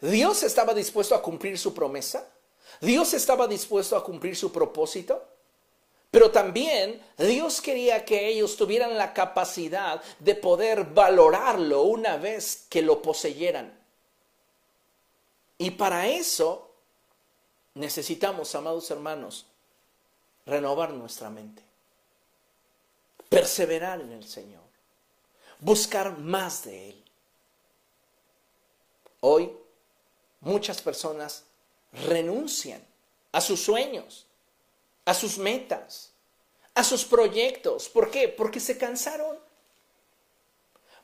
[0.00, 2.28] Dios estaba dispuesto a cumplir su promesa.
[2.80, 5.22] Dios estaba dispuesto a cumplir su propósito.
[6.10, 12.82] Pero también Dios quería que ellos tuvieran la capacidad de poder valorarlo una vez que
[12.82, 13.72] lo poseyeran.
[15.56, 16.70] Y para eso
[17.74, 19.46] necesitamos, amados hermanos,
[20.44, 21.62] renovar nuestra mente,
[23.28, 24.61] perseverar en el Señor,
[25.62, 27.04] buscar más de Él.
[29.20, 29.56] Hoy
[30.40, 31.44] muchas personas
[31.92, 32.84] renuncian
[33.30, 34.26] a sus sueños,
[35.04, 36.12] a sus metas,
[36.74, 37.88] a sus proyectos.
[37.88, 38.28] ¿Por qué?
[38.28, 39.38] Porque se cansaron,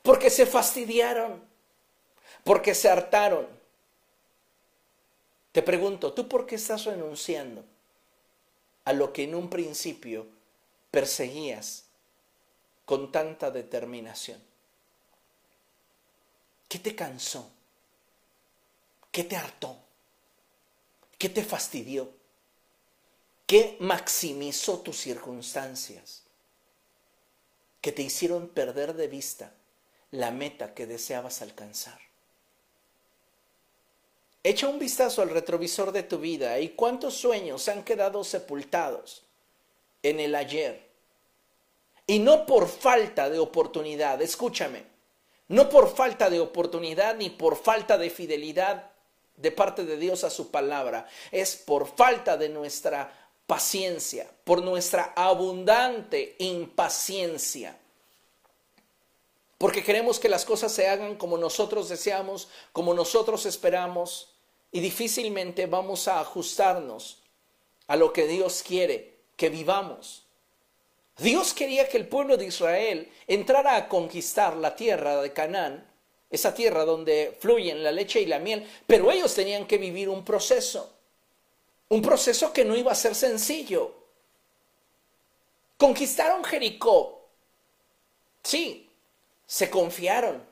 [0.03, 1.41] porque se fastidiaron,
[2.43, 3.47] porque se hartaron.
[5.53, 7.63] Te pregunto, ¿tú por qué estás renunciando
[8.83, 10.27] a lo que en un principio
[10.91, 11.85] perseguías
[12.85, 14.48] con tanta determinación?
[16.69, 17.49] ¿Qué te cansó?
[19.11, 19.75] ¿Qué te hartó?
[21.17, 22.09] ¿Qué te fastidió?
[23.47, 26.21] ¿Qué maximizó tus circunstancias?
[27.81, 29.51] Que te hicieron perder de vista
[30.11, 31.99] la meta que deseabas alcanzar.
[34.43, 39.23] Echa un vistazo al retrovisor de tu vida y cuántos sueños han quedado sepultados
[40.03, 40.87] en el ayer.
[42.05, 44.88] Y no por falta de oportunidad, escúchame,
[45.49, 48.91] no por falta de oportunidad ni por falta de fidelidad
[49.35, 53.11] de parte de Dios a su palabra, es por falta de nuestra
[53.47, 57.77] paciencia, por nuestra abundante impaciencia.
[59.57, 64.35] Porque queremos que las cosas se hagan como nosotros deseamos, como nosotros esperamos,
[64.71, 67.23] y difícilmente vamos a ajustarnos
[67.87, 70.28] a lo que Dios quiere que vivamos.
[71.19, 75.89] Dios quería que el pueblo de Israel entrara a conquistar la tierra de Canaán
[76.29, 80.23] esa tierra donde fluyen la leche y la miel, pero ellos tenían que vivir un
[80.23, 80.93] proceso,
[81.89, 83.95] un proceso que no iba a ser sencillo.
[85.77, 87.27] Conquistaron Jericó,
[88.43, 88.89] sí,
[89.47, 90.47] se confiaron.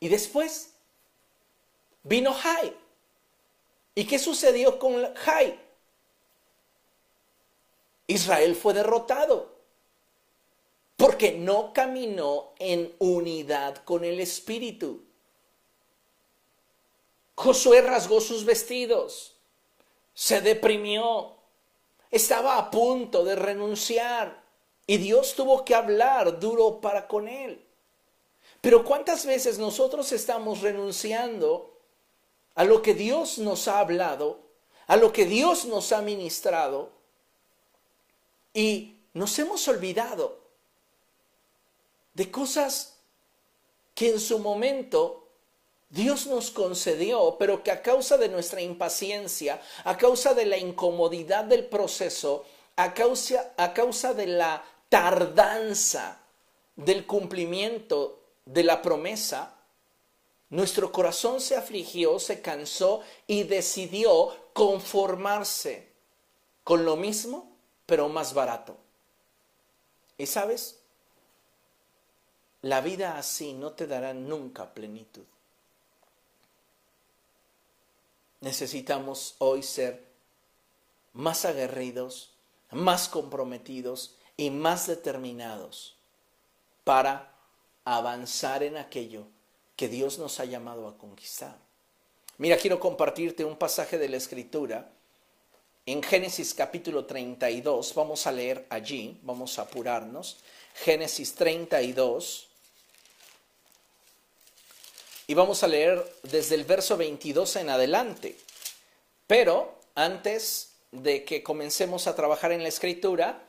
[0.00, 0.70] Y después
[2.02, 2.76] vino Jai.
[3.94, 5.60] ¿Y qué sucedió con Jai?
[8.12, 9.52] Israel fue derrotado
[10.96, 15.02] porque no caminó en unidad con el Espíritu.
[17.34, 19.34] Josué rasgó sus vestidos,
[20.14, 21.34] se deprimió,
[22.10, 24.44] estaba a punto de renunciar
[24.86, 27.64] y Dios tuvo que hablar duro para con él.
[28.60, 31.80] Pero ¿cuántas veces nosotros estamos renunciando
[32.54, 34.38] a lo que Dios nos ha hablado,
[34.86, 37.01] a lo que Dios nos ha ministrado
[38.54, 40.40] y nos hemos olvidado
[42.14, 42.98] de cosas
[43.94, 45.28] que en su momento
[45.90, 51.44] Dios nos concedió, pero que a causa de nuestra impaciencia, a causa de la incomodidad
[51.44, 52.44] del proceso,
[52.76, 56.18] a causa, a causa de la tardanza
[56.76, 59.54] del cumplimiento de la promesa,
[60.48, 65.92] nuestro corazón se afligió, se cansó y decidió conformarse
[66.64, 67.51] con lo mismo,
[67.92, 68.78] pero más barato.
[70.16, 70.80] ¿Y sabes?
[72.62, 75.26] La vida así no te dará nunca plenitud.
[78.40, 80.06] Necesitamos hoy ser
[81.12, 82.32] más aguerridos,
[82.70, 85.94] más comprometidos y más determinados
[86.84, 87.34] para
[87.84, 89.26] avanzar en aquello
[89.76, 91.58] que Dios nos ha llamado a conquistar.
[92.38, 94.90] Mira, quiero compartirte un pasaje de la Escritura
[95.86, 97.94] en Génesis capítulo 32.
[97.94, 100.38] Vamos a leer allí, vamos a apurarnos.
[100.74, 102.48] Génesis 32.
[105.26, 108.36] Y vamos a leer desde el verso 22 en adelante.
[109.26, 113.42] Pero antes de que comencemos a trabajar en la escritura,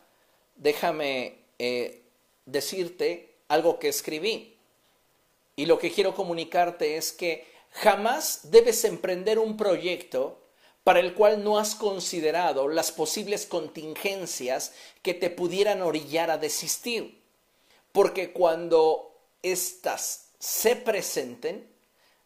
[0.55, 2.01] déjame eh,
[2.45, 4.57] decirte algo que escribí.
[5.55, 10.42] Y lo que quiero comunicarte es que jamás debes emprender un proyecto
[10.83, 17.21] para el cual no has considerado las posibles contingencias que te pudieran orillar a desistir.
[17.91, 21.71] Porque cuando éstas se presenten,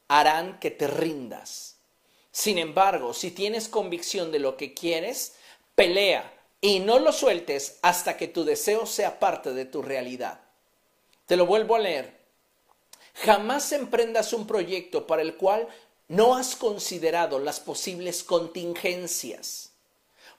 [0.08, 1.78] harán que te rindas.
[2.32, 5.36] Sin embargo, si tienes convicción de lo que quieres,
[5.76, 10.42] pelea y no lo sueltes hasta que tu deseo sea parte de tu realidad.
[11.26, 12.18] Te lo vuelvo a leer.
[13.14, 15.68] Jamás emprendas un proyecto para el cual
[16.08, 19.72] no has considerado las posibles contingencias,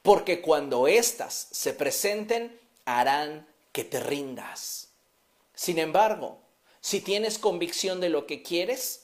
[0.02, 4.88] porque cuando éstas se presenten, harán que te rindas.
[5.54, 6.38] Sin embargo,
[6.80, 9.02] si tienes convicción de lo que quieres,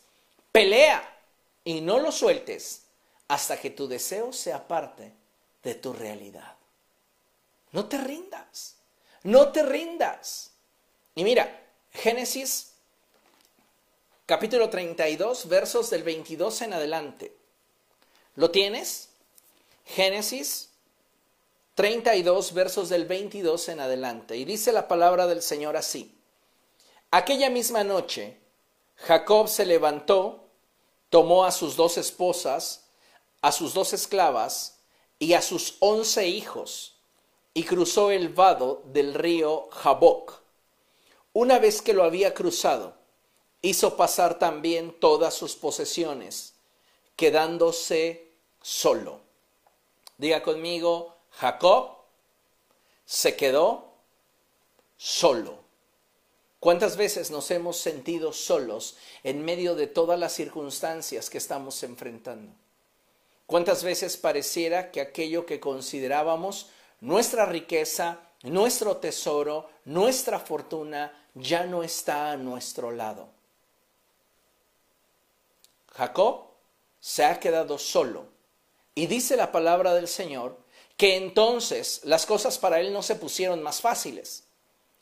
[0.52, 1.18] pelea
[1.64, 2.82] y no lo sueltes
[3.28, 5.12] hasta que tu deseo sea parte
[5.62, 6.56] de tu realidad.
[7.72, 8.76] No te rindas,
[9.22, 10.52] no te rindas.
[11.14, 11.60] Y mira,
[11.92, 12.73] Génesis
[14.26, 17.36] capítulo 32, versos del 22 en adelante.
[18.36, 19.10] ¿Lo tienes?
[19.84, 20.70] Génesis
[21.74, 24.36] 32, versos del 22 en adelante.
[24.36, 26.16] Y dice la palabra del Señor así.
[27.10, 28.38] Aquella misma noche,
[28.96, 30.44] Jacob se levantó
[31.14, 32.88] tomó a sus dos esposas,
[33.40, 34.80] a sus dos esclavas
[35.20, 36.96] y a sus once hijos,
[37.52, 40.42] y cruzó el vado del río Jaboc.
[41.32, 42.96] Una vez que lo había cruzado,
[43.64, 46.52] hizo pasar también todas sus posesiones,
[47.16, 48.28] quedándose
[48.60, 49.20] solo.
[50.18, 51.96] Diga conmigo, Jacob
[53.06, 53.94] se quedó
[54.98, 55.64] solo.
[56.60, 62.52] ¿Cuántas veces nos hemos sentido solos en medio de todas las circunstancias que estamos enfrentando?
[63.46, 66.68] ¿Cuántas veces pareciera que aquello que considerábamos
[67.00, 73.28] nuestra riqueza, nuestro tesoro, nuestra fortuna, ya no está a nuestro lado?
[75.94, 76.44] Jacob
[77.00, 78.26] se ha quedado solo
[78.94, 80.58] y dice la palabra del Señor
[80.96, 84.44] que entonces las cosas para él no se pusieron más fáciles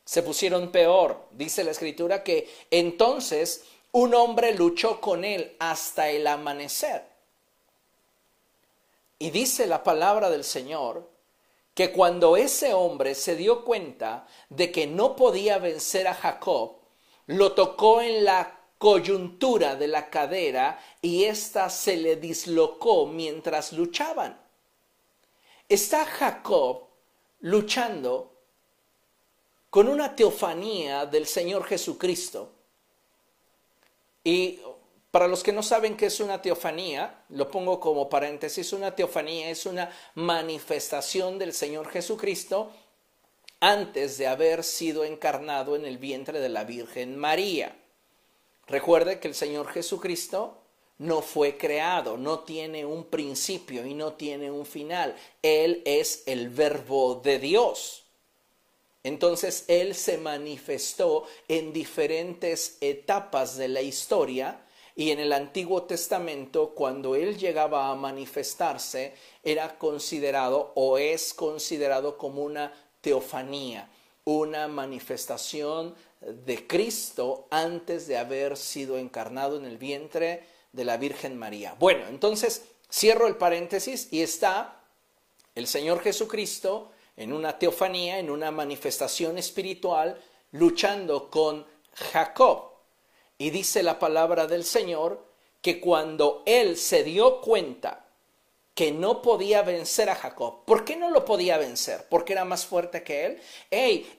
[0.04, 1.26] se pusieron peor.
[1.30, 7.04] Dice la escritura que entonces un hombre luchó con él hasta el amanecer.
[9.18, 11.08] Y dice la palabra del Señor
[11.74, 16.76] que cuando ese hombre se dio cuenta de que no podía vencer a Jacob,
[17.26, 24.36] lo tocó en la coyuntura de la cadera y ésta se le dislocó mientras luchaban.
[25.68, 26.88] Está Jacob
[27.42, 28.34] luchando
[29.70, 32.50] con una teofanía del Señor Jesucristo.
[34.24, 34.58] Y
[35.12, 39.48] para los que no saben qué es una teofanía, lo pongo como paréntesis, una teofanía
[39.48, 42.72] es una manifestación del Señor Jesucristo
[43.60, 47.76] antes de haber sido encarnado en el vientre de la Virgen María.
[48.66, 50.58] Recuerde que el Señor Jesucristo
[50.98, 55.16] no fue creado, no tiene un principio y no tiene un final.
[55.42, 58.04] Él es el verbo de Dios.
[59.02, 64.60] Entonces Él se manifestó en diferentes etapas de la historia
[64.94, 72.16] y en el Antiguo Testamento cuando Él llegaba a manifestarse era considerado o es considerado
[72.16, 73.90] como una teofanía,
[74.24, 81.38] una manifestación de Cristo antes de haber sido encarnado en el vientre de la Virgen
[81.38, 81.74] María.
[81.78, 84.80] Bueno, entonces cierro el paréntesis y está
[85.54, 90.18] el Señor Jesucristo en una teofanía, en una manifestación espiritual,
[90.52, 92.70] luchando con Jacob.
[93.36, 95.26] Y dice la palabra del Señor
[95.60, 98.01] que cuando él se dio cuenta
[98.74, 102.06] que no podía vencer a Jacob, ¿por qué no lo podía vencer?
[102.08, 103.42] ¿Porque era más fuerte que él?
[103.70, 104.16] Hey,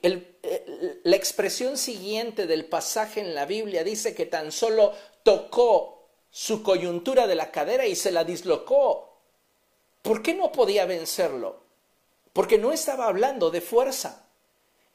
[1.02, 4.92] la expresión siguiente del pasaje en la Biblia dice que tan solo
[5.24, 9.20] tocó su coyuntura de la cadera y se la dislocó.
[10.02, 11.64] ¿Por qué no podía vencerlo?
[12.32, 14.28] Porque no estaba hablando de fuerza,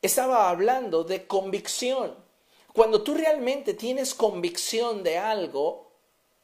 [0.01, 2.15] estaba hablando de convicción.
[2.73, 5.91] Cuando tú realmente tienes convicción de algo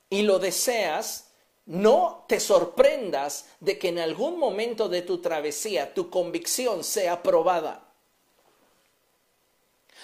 [0.09, 1.24] y lo deseas,
[1.65, 7.85] no te sorprendas de que en algún momento de tu travesía tu convicción sea probada.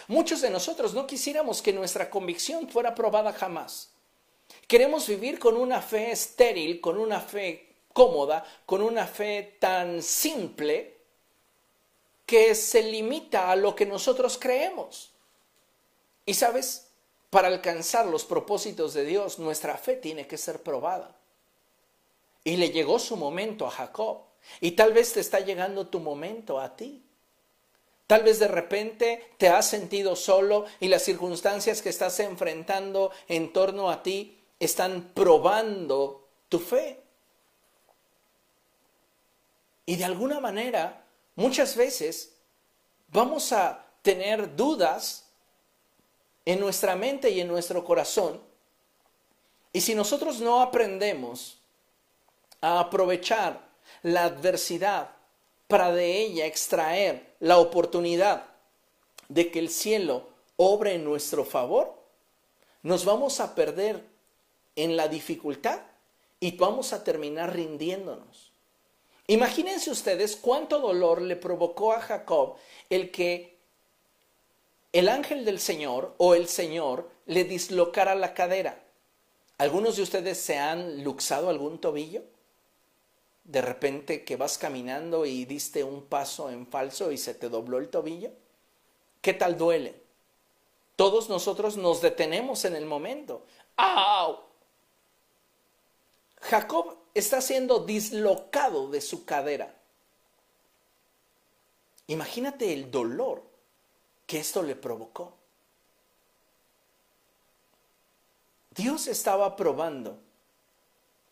[0.07, 3.91] Muchos de nosotros no quisiéramos que nuestra convicción fuera probada jamás.
[4.68, 10.97] Queremos vivir con una fe estéril, con una fe cómoda, con una fe tan simple
[12.26, 15.12] que se limita a lo que nosotros creemos.
[16.26, 16.88] Y sabes,
[17.30, 21.16] para alcanzar los propósitos de Dios, nuestra fe tiene que ser probada.
[22.43, 24.23] Y le llegó su momento a Jacob.
[24.59, 27.03] Y tal vez te está llegando tu momento a ti.
[28.07, 33.53] Tal vez de repente te has sentido solo y las circunstancias que estás enfrentando en
[33.53, 36.99] torno a ti están probando tu fe.
[39.85, 42.33] Y de alguna manera, muchas veces
[43.07, 45.29] vamos a tener dudas
[46.43, 48.41] en nuestra mente y en nuestro corazón.
[49.71, 51.61] Y si nosotros no aprendemos
[52.62, 53.68] a aprovechar
[54.03, 55.12] la adversidad
[55.68, 58.45] para de ella extraer la oportunidad
[59.30, 61.93] de que el cielo obre en nuestro favor,
[62.84, 64.05] nos vamos a perder
[64.76, 65.82] en la dificultad
[66.39, 68.51] y vamos a terminar rindiéndonos.
[69.28, 72.55] Imagínense ustedes cuánto dolor le provocó a Jacob
[72.89, 73.57] el que
[74.91, 78.84] el ángel del Señor o el Señor le dislocara la cadera.
[79.57, 82.24] ¿Algunos de ustedes se han luxado algún tobillo?
[83.43, 87.79] De repente que vas caminando y diste un paso en falso y se te dobló
[87.79, 88.31] el tobillo.
[89.21, 90.01] ¿Qué tal duele?
[90.95, 93.45] Todos nosotros nos detenemos en el momento.
[93.75, 94.39] ¡Au!
[96.41, 99.75] Jacob está siendo dislocado de su cadera.
[102.07, 103.43] Imagínate el dolor
[104.25, 105.33] que esto le provocó.
[108.71, 110.17] Dios estaba probando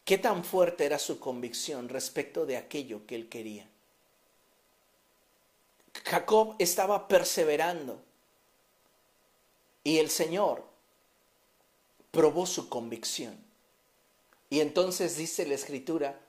[0.09, 3.69] ¿Qué tan fuerte era su convicción respecto de aquello que él quería?
[6.03, 8.01] Jacob estaba perseverando
[9.83, 10.63] y el Señor
[12.09, 13.37] probó su convicción.
[14.49, 16.19] Y entonces dice la escritura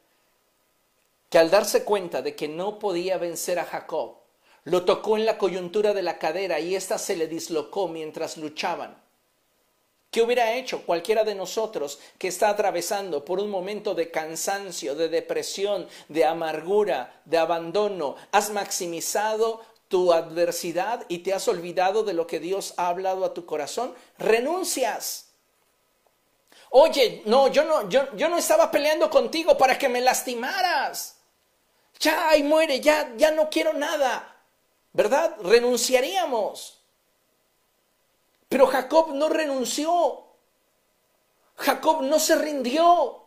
[1.31, 4.17] que al darse cuenta de que no podía vencer a Jacob,
[4.65, 9.03] lo tocó en la coyuntura de la cadera y ésta se le dislocó mientras luchaban.
[10.11, 15.09] ¿Qué hubiera hecho cualquiera de nosotros que está atravesando por un momento de cansancio, de
[15.09, 18.17] depresión, de amargura, de abandono?
[18.33, 23.35] Has maximizado tu adversidad y te has olvidado de lo que Dios ha hablado a
[23.35, 23.95] tu corazón.
[24.19, 25.29] Renuncias.
[26.71, 31.19] Oye, no, yo no, yo, yo no estaba peleando contigo para que me lastimaras.
[32.01, 34.37] Ya, ahí muere, ya, ya no quiero nada.
[34.93, 35.37] ¿Verdad?
[35.41, 36.80] Renunciaríamos.
[38.51, 40.25] Pero Jacob no renunció.
[41.55, 43.23] Jacob no se rindió.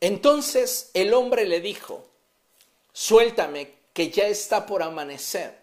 [0.00, 2.04] Entonces el hombre le dijo,
[2.92, 5.56] suéltame, que ya está por amanecer.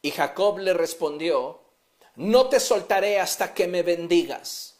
[0.00, 1.60] Y Jacob le respondió,
[2.14, 4.78] no te soltaré hasta que me bendigas.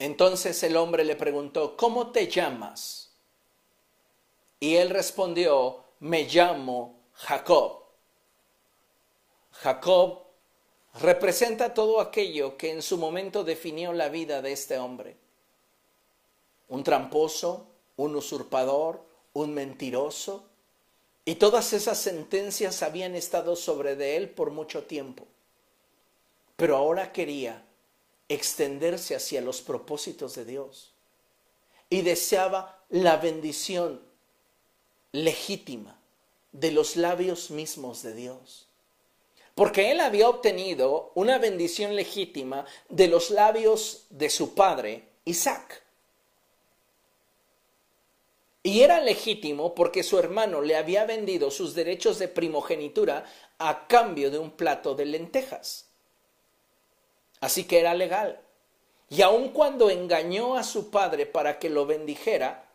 [0.00, 3.12] Entonces el hombre le preguntó, ¿cómo te llamas?
[4.58, 7.79] Y él respondió, me llamo Jacob.
[9.62, 10.22] Jacob
[11.00, 15.18] representa todo aquello que en su momento definió la vida de este hombre.
[16.68, 19.04] Un tramposo, un usurpador,
[19.34, 20.44] un mentiroso.
[21.26, 25.26] Y todas esas sentencias habían estado sobre de él por mucho tiempo.
[26.56, 27.62] Pero ahora quería
[28.30, 30.94] extenderse hacia los propósitos de Dios.
[31.90, 34.00] Y deseaba la bendición
[35.12, 36.00] legítima
[36.52, 38.69] de los labios mismos de Dios.
[39.60, 45.82] Porque él había obtenido una bendición legítima de los labios de su padre, Isaac.
[48.62, 53.26] Y era legítimo porque su hermano le había vendido sus derechos de primogenitura
[53.58, 55.90] a cambio de un plato de lentejas.
[57.40, 58.40] Así que era legal.
[59.10, 62.66] Y aun cuando engañó a su padre para que lo bendijera,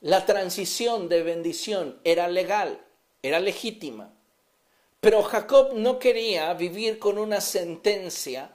[0.00, 2.80] la transición de bendición era legal,
[3.20, 4.10] era legítima.
[5.04, 8.50] Pero Jacob no quería vivir con una sentencia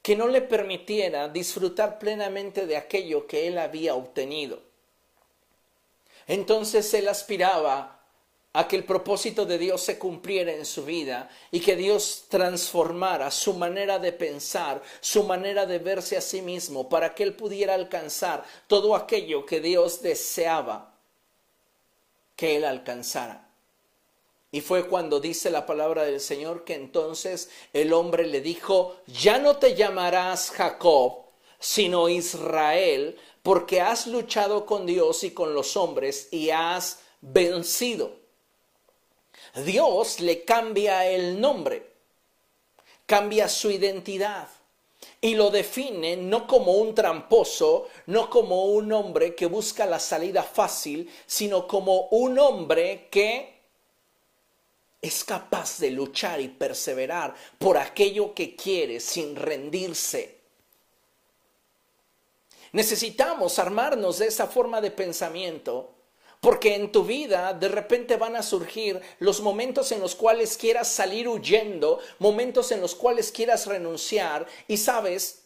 [0.00, 4.62] que no le permitiera disfrutar plenamente de aquello que él había obtenido.
[6.28, 8.04] Entonces él aspiraba
[8.52, 13.32] a que el propósito de Dios se cumpliera en su vida y que Dios transformara
[13.32, 17.74] su manera de pensar, su manera de verse a sí mismo, para que él pudiera
[17.74, 20.94] alcanzar todo aquello que Dios deseaba
[22.36, 23.45] que él alcanzara.
[24.52, 29.38] Y fue cuando dice la palabra del Señor que entonces el hombre le dijo, ya
[29.38, 31.24] no te llamarás Jacob,
[31.58, 38.16] sino Israel, porque has luchado con Dios y con los hombres y has vencido.
[39.64, 41.90] Dios le cambia el nombre,
[43.06, 44.48] cambia su identidad
[45.20, 50.42] y lo define no como un tramposo, no como un hombre que busca la salida
[50.42, 53.55] fácil, sino como un hombre que
[55.00, 60.40] es capaz de luchar y perseverar por aquello que quiere sin rendirse.
[62.72, 65.94] Necesitamos armarnos de esa forma de pensamiento
[66.40, 70.88] porque en tu vida de repente van a surgir los momentos en los cuales quieras
[70.88, 75.44] salir huyendo, momentos en los cuales quieras renunciar y sabes,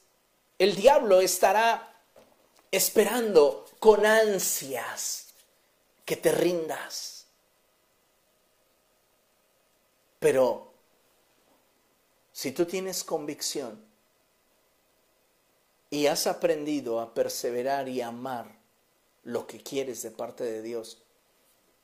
[0.58, 2.02] el diablo estará
[2.70, 5.28] esperando con ansias
[6.04, 7.19] que te rindas
[10.20, 10.72] Pero
[12.30, 13.84] si tú tienes convicción
[15.88, 18.60] y has aprendido a perseverar y amar
[19.24, 21.02] lo que quieres de parte de Dios,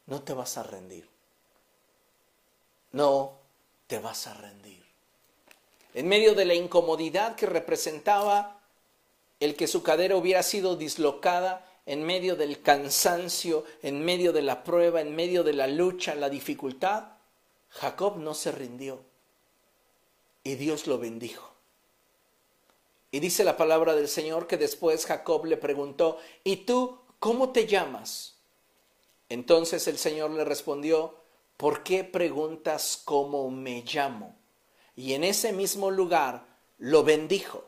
[0.07, 1.09] no te vas a rendir.
[2.93, 3.39] No
[3.87, 4.85] te vas a rendir.
[5.95, 8.61] En medio de la incomodidad que representaba
[9.41, 14.65] el que su cadera hubiera sido dislocada, en medio del cansancio, en medio de la
[14.65, 17.16] prueba, en medio de la lucha, la dificultad,
[17.71, 19.03] Jacob no se rindió
[20.43, 21.53] y Dios lo bendijo.
[23.11, 27.67] Y dice la palabra del Señor que después Jacob le preguntó, ¿y tú cómo te
[27.67, 28.37] llamas?
[29.29, 31.17] Entonces el Señor le respondió,
[31.57, 34.37] ¿por qué preguntas cómo me llamo?
[34.95, 36.47] Y en ese mismo lugar
[36.79, 37.65] lo bendijo.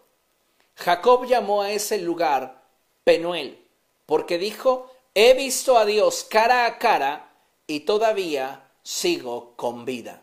[0.74, 2.62] Jacob llamó a ese lugar
[3.04, 3.66] Penuel,
[4.06, 7.32] porque dijo, he visto a Dios cara a cara
[7.66, 10.22] y todavía sigo con vida.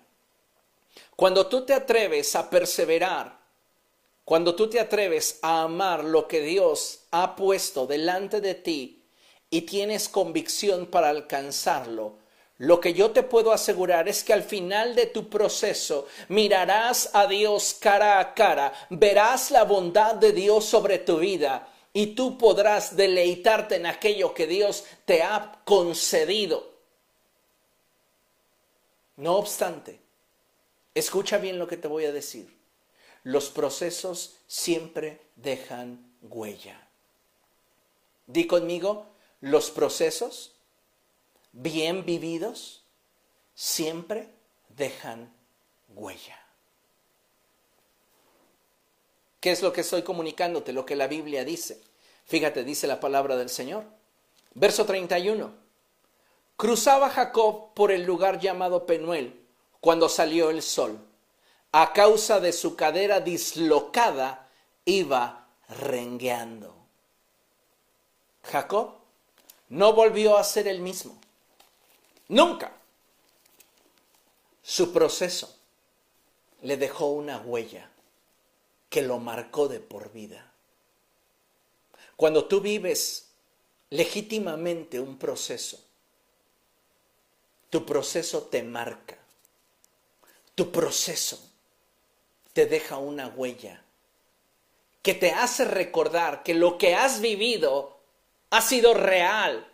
[1.16, 3.46] Cuando tú te atreves a perseverar
[4.26, 9.04] cuando tú te atreves a amar lo que Dios ha puesto delante de ti
[9.52, 12.18] y tienes convicción para alcanzarlo,
[12.58, 17.28] lo que yo te puedo asegurar es que al final de tu proceso mirarás a
[17.28, 22.96] Dios cara a cara, verás la bondad de Dios sobre tu vida y tú podrás
[22.96, 26.75] deleitarte en aquello que Dios te ha concedido.
[29.18, 30.00] No obstante,
[30.94, 32.54] escucha bien lo que te voy a decir.
[33.24, 36.88] Los procesos siempre dejan huella.
[38.28, 39.08] Di conmigo,
[39.42, 40.56] los procesos
[41.52, 42.84] bien vividos
[43.54, 44.30] siempre
[44.70, 45.34] dejan
[45.90, 46.40] huella.
[49.40, 50.74] ¿Qué es lo que estoy comunicándote?
[50.74, 51.82] Lo que la Biblia dice.
[52.26, 53.86] Fíjate, dice la palabra del Señor.
[54.56, 55.65] Verso 31.
[56.58, 59.46] Cruzaba Jacob por el lugar llamado Penuel
[59.82, 61.00] cuando salió el sol.
[61.72, 64.50] A causa de su cadera dislocada,
[64.86, 66.74] iba rengueando.
[68.44, 68.94] Jacob
[69.70, 71.20] no volvió a ser el mismo.
[72.30, 72.72] Nunca.
[74.64, 75.54] Su proceso
[76.62, 77.90] le dejó una huella
[78.90, 80.52] que lo marcó de por vida.
[82.16, 83.28] Cuando tú vives
[83.90, 85.85] legítimamente un proceso,
[87.76, 89.18] tu proceso te marca,
[90.56, 91.38] tu proceso
[92.54, 93.84] te deja una huella
[95.02, 97.98] que te hace recordar que lo que has vivido
[98.50, 99.70] ha sido real,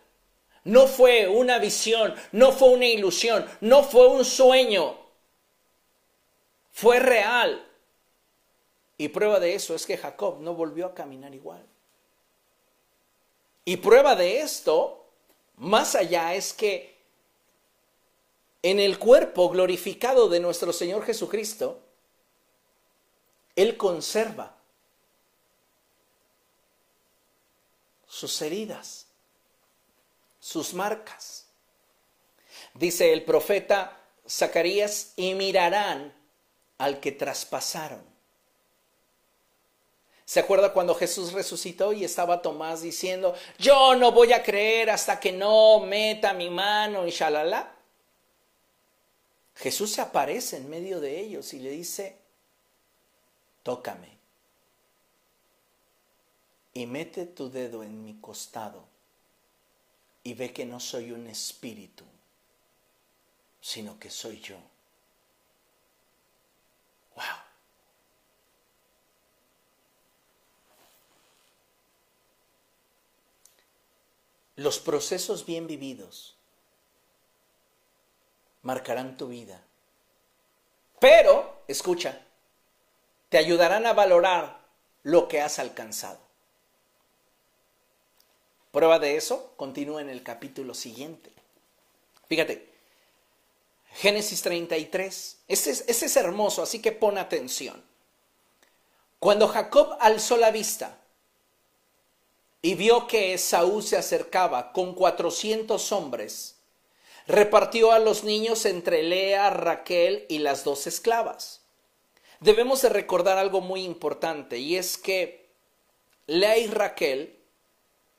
[0.64, 4.98] no fue una visión, no fue una ilusión, no fue un sueño.
[6.72, 7.64] Fue real.
[8.98, 11.64] Y prueba de eso es que Jacob no volvió a caminar igual.
[13.64, 15.06] Y prueba de esto,
[15.54, 16.91] más allá, es que
[18.62, 21.80] en el cuerpo glorificado de nuestro Señor Jesucristo,
[23.56, 24.56] Él conserva
[28.06, 29.06] sus heridas
[30.42, 31.46] sus marcas.
[32.74, 33.96] Dice el profeta
[34.28, 36.12] Zacarías, y mirarán
[36.78, 38.02] al que traspasaron.
[40.24, 45.20] ¿Se acuerda cuando Jesús resucitó y estaba Tomás diciendo, yo no voy a creer hasta
[45.20, 47.71] que no meta mi mano y?
[49.54, 52.18] Jesús se aparece en medio de ellos y le dice,
[53.62, 54.18] tócame
[56.74, 58.84] y mete tu dedo en mi costado
[60.24, 62.04] y ve que no soy un espíritu,
[63.60, 64.56] sino que soy yo.
[67.16, 67.24] ¡Wow!
[74.56, 76.36] Los procesos bien vividos
[78.62, 79.62] marcarán tu vida.
[80.98, 82.24] Pero, escucha,
[83.28, 84.60] te ayudarán a valorar
[85.02, 86.20] lo que has alcanzado.
[88.70, 91.30] Prueba de eso continúa en el capítulo siguiente.
[92.28, 92.72] Fíjate,
[93.94, 95.38] Génesis 33.
[95.48, 97.82] Ese es, ese es hermoso, así que pon atención.
[99.18, 100.98] Cuando Jacob alzó la vista
[102.60, 106.56] y vio que Esaú se acercaba con cuatrocientos hombres,
[107.26, 111.60] repartió a los niños entre Lea, Raquel y las dos esclavas.
[112.40, 115.48] Debemos de recordar algo muy importante y es que
[116.26, 117.38] Lea y Raquel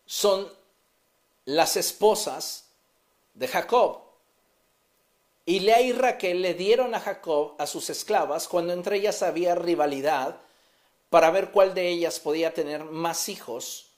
[0.06, 0.52] son
[1.46, 2.70] las esposas
[3.34, 4.02] de Jacob.
[5.46, 9.56] Y Lea y Raquel le dieron a Jacob a sus esclavas cuando entre ellas había
[9.56, 10.40] rivalidad
[11.10, 13.92] para ver cuál de ellas podía tener más hijos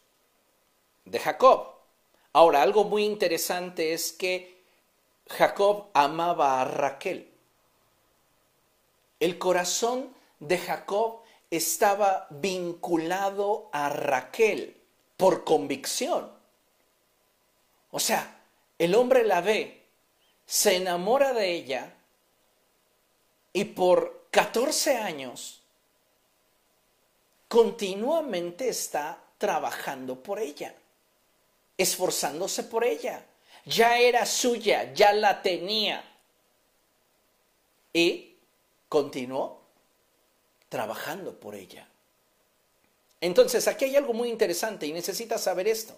[1.06, 1.70] de Jacob.
[2.34, 4.55] Ahora, algo muy interesante es que
[5.28, 7.32] Jacob amaba a Raquel.
[9.20, 14.76] El corazón de Jacob estaba vinculado a Raquel
[15.18, 16.32] por convicción.
[17.92, 18.42] O sea,
[18.78, 19.84] el hombre la ve,
[20.46, 21.94] se enamora de ella
[23.54, 25.62] y por 14 años
[27.48, 30.76] continuamente está trabajando por ella,
[31.78, 33.26] esforzándose por ella.
[33.66, 36.04] Ya era suya, ya la tenía.
[37.92, 38.36] Y
[38.88, 39.62] continuó
[40.70, 41.88] trabajando por ella.
[43.22, 45.96] Entonces, aquí hay algo muy interesante y necesitas saber esto.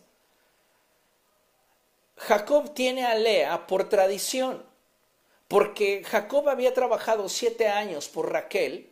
[2.15, 4.65] Jacob tiene a Lea por tradición,
[5.47, 8.91] porque Jacob había trabajado siete años por Raquel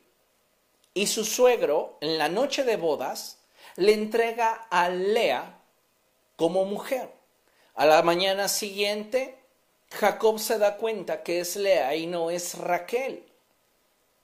[0.94, 3.40] y su suegro, en la noche de bodas,
[3.76, 5.60] le entrega a Lea
[6.36, 7.15] como mujer.
[7.76, 9.38] A la mañana siguiente,
[9.92, 13.26] Jacob se da cuenta que es Lea y no es Raquel.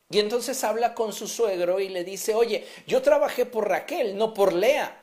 [0.10, 4.34] Y entonces habla con su suegro y le dice, oye, yo trabajé por Raquel, no
[4.34, 4.98] por Lea.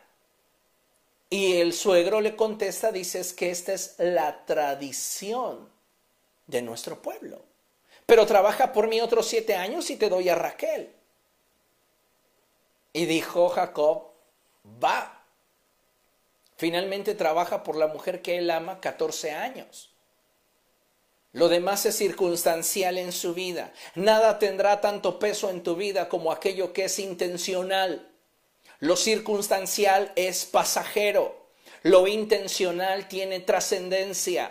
[1.30, 5.68] Y el suegro le contesta, dice, es que esta es la tradición
[6.46, 7.42] de nuestro pueblo.
[8.06, 10.94] Pero trabaja por mí otros siete años y te doy a Raquel.
[12.94, 14.04] Y dijo Jacob,
[14.82, 15.17] va.
[16.58, 19.94] Finalmente trabaja por la mujer que él ama 14 años.
[21.32, 23.72] Lo demás es circunstancial en su vida.
[23.94, 28.10] Nada tendrá tanto peso en tu vida como aquello que es intencional.
[28.80, 31.46] Lo circunstancial es pasajero.
[31.84, 34.50] Lo intencional tiene trascendencia.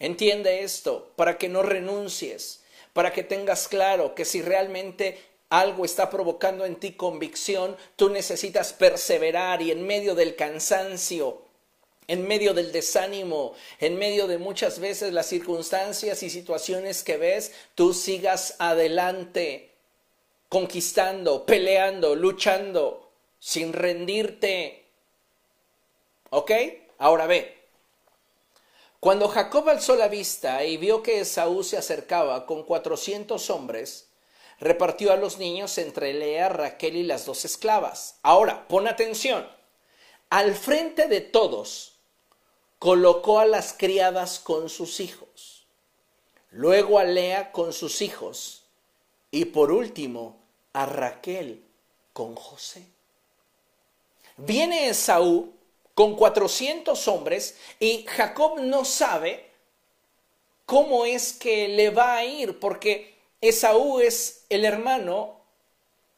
[0.00, 6.10] Entiende esto para que no renuncies, para que tengas claro que si realmente algo está
[6.10, 11.42] provocando en ti convicción, tú necesitas perseverar y en medio del cansancio,
[12.06, 17.52] en medio del desánimo, en medio de muchas veces las circunstancias y situaciones que ves,
[17.74, 19.70] tú sigas adelante,
[20.48, 24.84] conquistando, peleando, luchando, sin rendirte.
[26.30, 26.50] ¿Ok?
[26.98, 27.58] Ahora ve.
[29.00, 34.08] Cuando Jacob alzó la vista y vio que Esaú se acercaba con cuatrocientos hombres,
[34.60, 38.18] repartió a los niños entre Lea, Raquel y las dos esclavas.
[38.22, 39.46] Ahora, pon atención.
[40.30, 41.94] Al frente de todos,
[42.78, 45.66] colocó a las criadas con sus hijos,
[46.50, 48.64] luego a Lea con sus hijos
[49.30, 50.36] y por último
[50.72, 51.64] a Raquel
[52.12, 52.86] con José.
[54.36, 55.54] Viene Esaú
[55.94, 59.50] con 400 hombres y Jacob no sabe
[60.66, 63.13] cómo es que le va a ir porque
[63.48, 65.40] Esaú es el hermano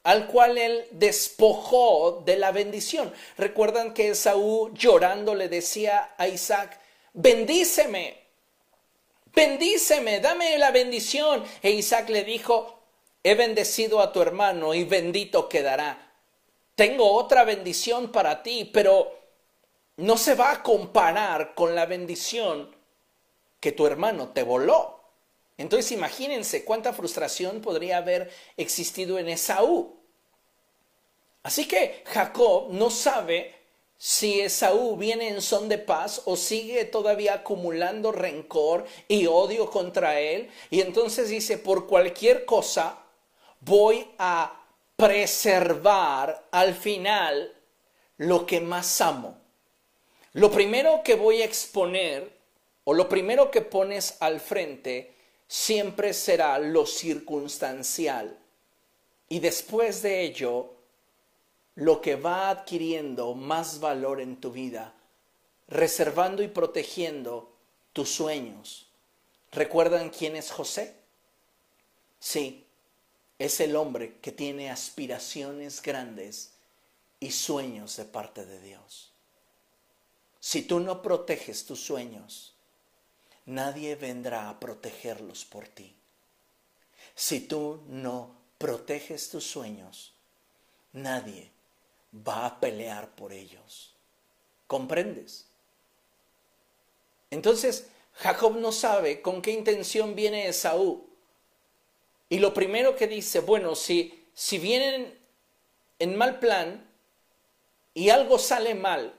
[0.02, 3.12] al cual él despojó de la bendición.
[3.36, 6.78] Recuerdan que Esaú llorando le decía a Isaac,
[7.12, 8.16] bendíceme,
[9.34, 11.44] bendíceme, dame la bendición.
[11.60, 12.78] E Isaac le dijo,
[13.24, 16.12] he bendecido a tu hermano y bendito quedará.
[16.76, 19.12] Tengo otra bendición para ti, pero
[19.96, 22.70] no se va a comparar con la bendición
[23.58, 24.95] que tu hermano te voló.
[25.58, 29.96] Entonces imagínense cuánta frustración podría haber existido en Esaú.
[31.42, 33.54] Así que Jacob no sabe
[33.98, 40.20] si Esaú viene en son de paz o sigue todavía acumulando rencor y odio contra
[40.20, 40.50] él.
[40.70, 42.98] Y entonces dice, por cualquier cosa
[43.60, 44.60] voy a
[44.96, 47.54] preservar al final
[48.18, 49.38] lo que más amo.
[50.34, 52.30] Lo primero que voy a exponer
[52.84, 55.15] o lo primero que pones al frente
[55.48, 58.38] siempre será lo circunstancial.
[59.28, 60.74] Y después de ello,
[61.74, 64.94] lo que va adquiriendo más valor en tu vida,
[65.68, 67.52] reservando y protegiendo
[67.92, 68.88] tus sueños.
[69.52, 70.96] ¿Recuerdan quién es José?
[72.18, 72.66] Sí,
[73.38, 76.52] es el hombre que tiene aspiraciones grandes
[77.20, 79.12] y sueños de parte de Dios.
[80.40, 82.55] Si tú no proteges tus sueños,
[83.46, 85.94] nadie vendrá a protegerlos por ti.
[87.14, 90.12] Si tú no proteges tus sueños,
[90.92, 91.50] nadie
[92.26, 93.94] va a pelear por ellos.
[94.66, 95.46] ¿Comprendes?
[97.30, 101.06] Entonces, Jacob no sabe con qué intención viene Esaú.
[102.28, 105.16] Y lo primero que dice, bueno, si, si vienen
[105.98, 106.88] en mal plan
[107.94, 109.14] y algo sale mal,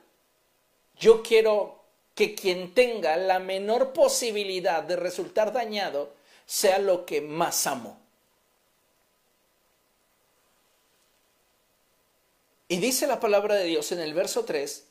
[1.00, 1.77] yo quiero
[2.18, 6.16] que quien tenga la menor posibilidad de resultar dañado
[6.48, 8.00] sea lo que más amo.
[12.68, 14.86] Y dice la palabra de Dios en el verso 3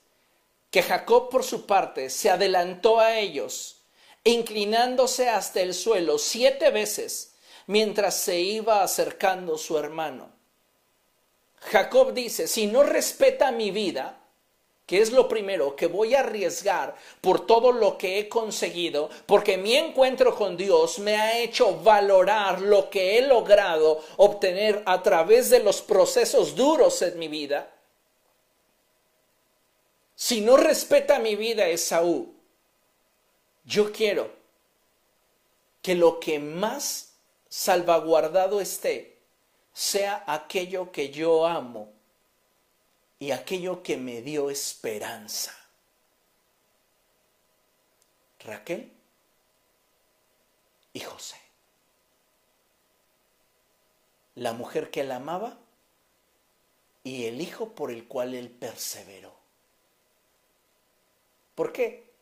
[0.71, 3.83] que Jacob por su parte se adelantó a ellos,
[4.23, 7.35] inclinándose hasta el suelo siete veces
[7.67, 10.31] mientras se iba acercando su hermano.
[11.61, 14.21] Jacob dice, si no respeta mi vida,
[14.87, 19.59] que es lo primero que voy a arriesgar por todo lo que he conseguido, porque
[19.59, 25.51] mi encuentro con Dios me ha hecho valorar lo que he logrado obtener a través
[25.51, 27.69] de los procesos duros en mi vida.
[30.15, 32.33] Si no respeta mi vida Esaú,
[33.65, 34.31] yo quiero
[35.83, 37.17] que lo que más
[37.49, 39.19] salvaguardado esté
[39.73, 41.96] sea aquello que yo amo
[43.19, 45.55] y aquello que me dio esperanza.
[48.41, 48.93] Raquel
[50.93, 51.37] y José.
[54.35, 55.59] La mujer que él amaba
[57.03, 59.35] y el hijo por el cual él perseveró.
[61.55, 62.13] ¿Por qué?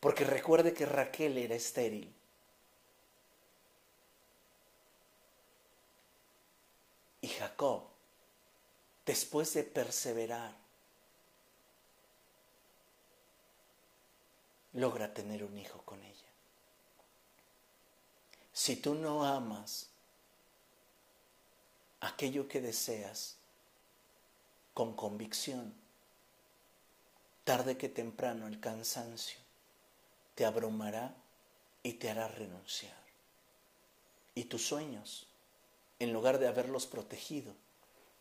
[0.00, 2.12] Porque recuerde que Raquel era estéril.
[9.04, 10.54] Después de perseverar,
[14.74, 16.18] logra tener un hijo con ella.
[18.52, 19.88] Si tú no amas
[22.00, 23.36] aquello que deseas
[24.74, 25.74] con convicción,
[27.44, 29.40] tarde que temprano el cansancio
[30.34, 31.14] te abrumará
[31.82, 32.96] y te hará renunciar.
[34.34, 35.26] Y tus sueños,
[35.98, 37.54] en lugar de haberlos protegido,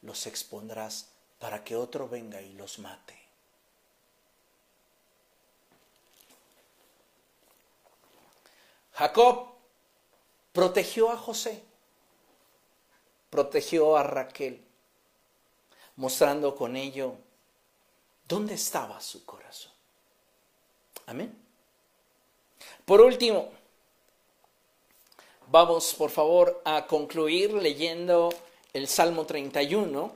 [0.01, 3.19] los expondrás para que otro venga y los mate.
[8.93, 9.47] Jacob
[10.51, 11.63] protegió a José,
[13.29, 14.63] protegió a Raquel,
[15.95, 17.15] mostrando con ello
[18.27, 19.71] dónde estaba su corazón.
[21.07, 21.35] Amén.
[22.85, 23.49] Por último,
[25.47, 28.29] vamos por favor a concluir leyendo
[28.73, 30.15] el Salmo 31,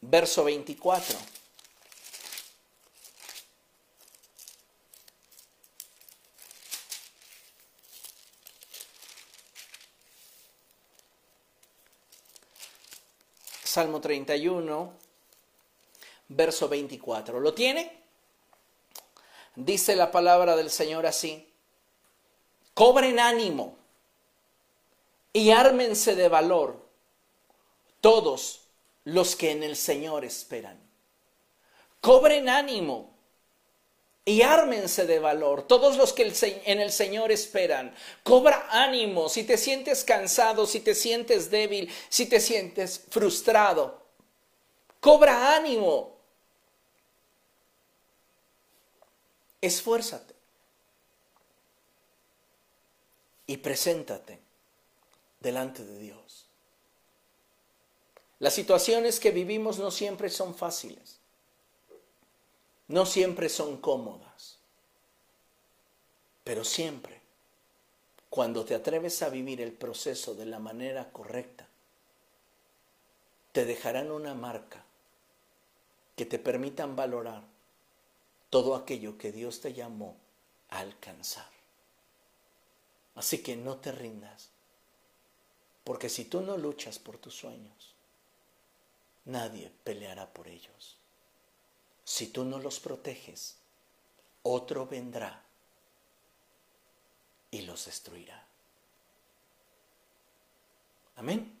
[0.00, 1.16] verso 24.
[13.62, 14.92] Salmo 31,
[16.28, 17.40] verso 24.
[17.40, 18.02] ¿Lo tiene?
[19.56, 21.48] Dice la palabra del Señor así.
[22.72, 23.83] Cobren ánimo
[25.34, 26.80] y ármense de valor
[28.00, 28.60] todos
[29.02, 30.80] los que en el Señor esperan.
[32.00, 33.12] Cobren ánimo
[34.24, 36.32] y ármense de valor todos los que
[36.64, 37.94] en el Señor esperan.
[38.22, 44.02] Cobra ánimo si te sientes cansado, si te sientes débil, si te sientes frustrado.
[45.00, 46.14] Cobra ánimo.
[49.60, 50.34] Esfuérzate
[53.46, 54.43] y preséntate
[55.44, 56.46] delante de Dios.
[58.40, 61.20] Las situaciones que vivimos no siempre son fáciles,
[62.88, 64.58] no siempre son cómodas,
[66.42, 67.20] pero siempre,
[68.28, 71.68] cuando te atreves a vivir el proceso de la manera correcta,
[73.52, 74.84] te dejarán una marca
[76.16, 77.42] que te permitan valorar
[78.50, 80.16] todo aquello que Dios te llamó
[80.70, 81.48] a alcanzar.
[83.14, 84.53] Así que no te rindas.
[85.84, 87.94] Porque si tú no luchas por tus sueños,
[89.26, 90.96] nadie peleará por ellos.
[92.04, 93.56] Si tú no los proteges,
[94.42, 95.42] otro vendrá
[97.50, 98.44] y los destruirá.
[101.16, 101.58] Amén.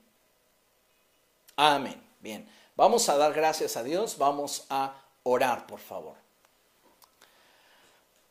[1.56, 2.02] Amén.
[2.20, 6.23] Bien, vamos a dar gracias a Dios, vamos a orar, por favor.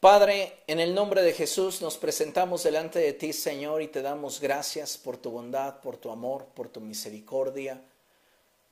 [0.04, 4.42] Padre, en el nombre de Jesús nos presentamos delante de ti, Señor, y te damos
[4.42, 7.82] gracias por tu bondad, por tu amor, por tu misericordia.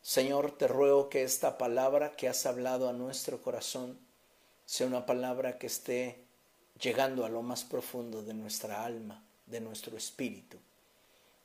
[0.01, 3.97] Señor, te ruego que esta palabra que has hablado a nuestro corazón
[4.65, 6.25] sea una palabra que esté
[6.81, 10.57] llegando a lo más profundo de nuestra alma, de nuestro espíritu.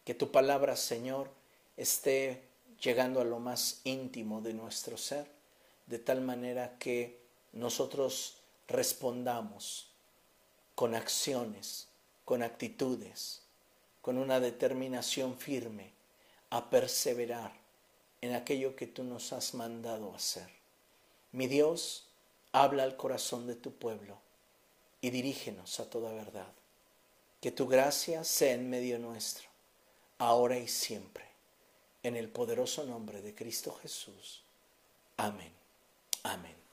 [0.05, 1.31] Que tu palabra, Señor,
[1.77, 2.43] esté
[2.83, 5.31] llegando a lo más íntimo de nuestro ser,
[5.87, 7.21] de tal manera que
[7.53, 8.36] nosotros
[8.69, 9.91] respondamos
[10.75, 11.89] con acciones,
[12.25, 13.43] con actitudes,
[14.03, 15.93] con una determinación firme
[16.51, 17.53] a perseverar
[18.21, 20.49] en aquello que tú nos has mandado hacer.
[21.33, 22.07] Mi Dios,
[22.53, 24.19] habla al corazón de tu pueblo
[25.01, 26.53] y dirígenos a toda verdad.
[27.41, 29.49] Que tu gracia sea en medio nuestro,
[30.19, 31.25] ahora y siempre,
[32.03, 34.43] en el poderoso nombre de Cristo Jesús.
[35.17, 35.53] Amén.
[36.23, 36.66] Amén.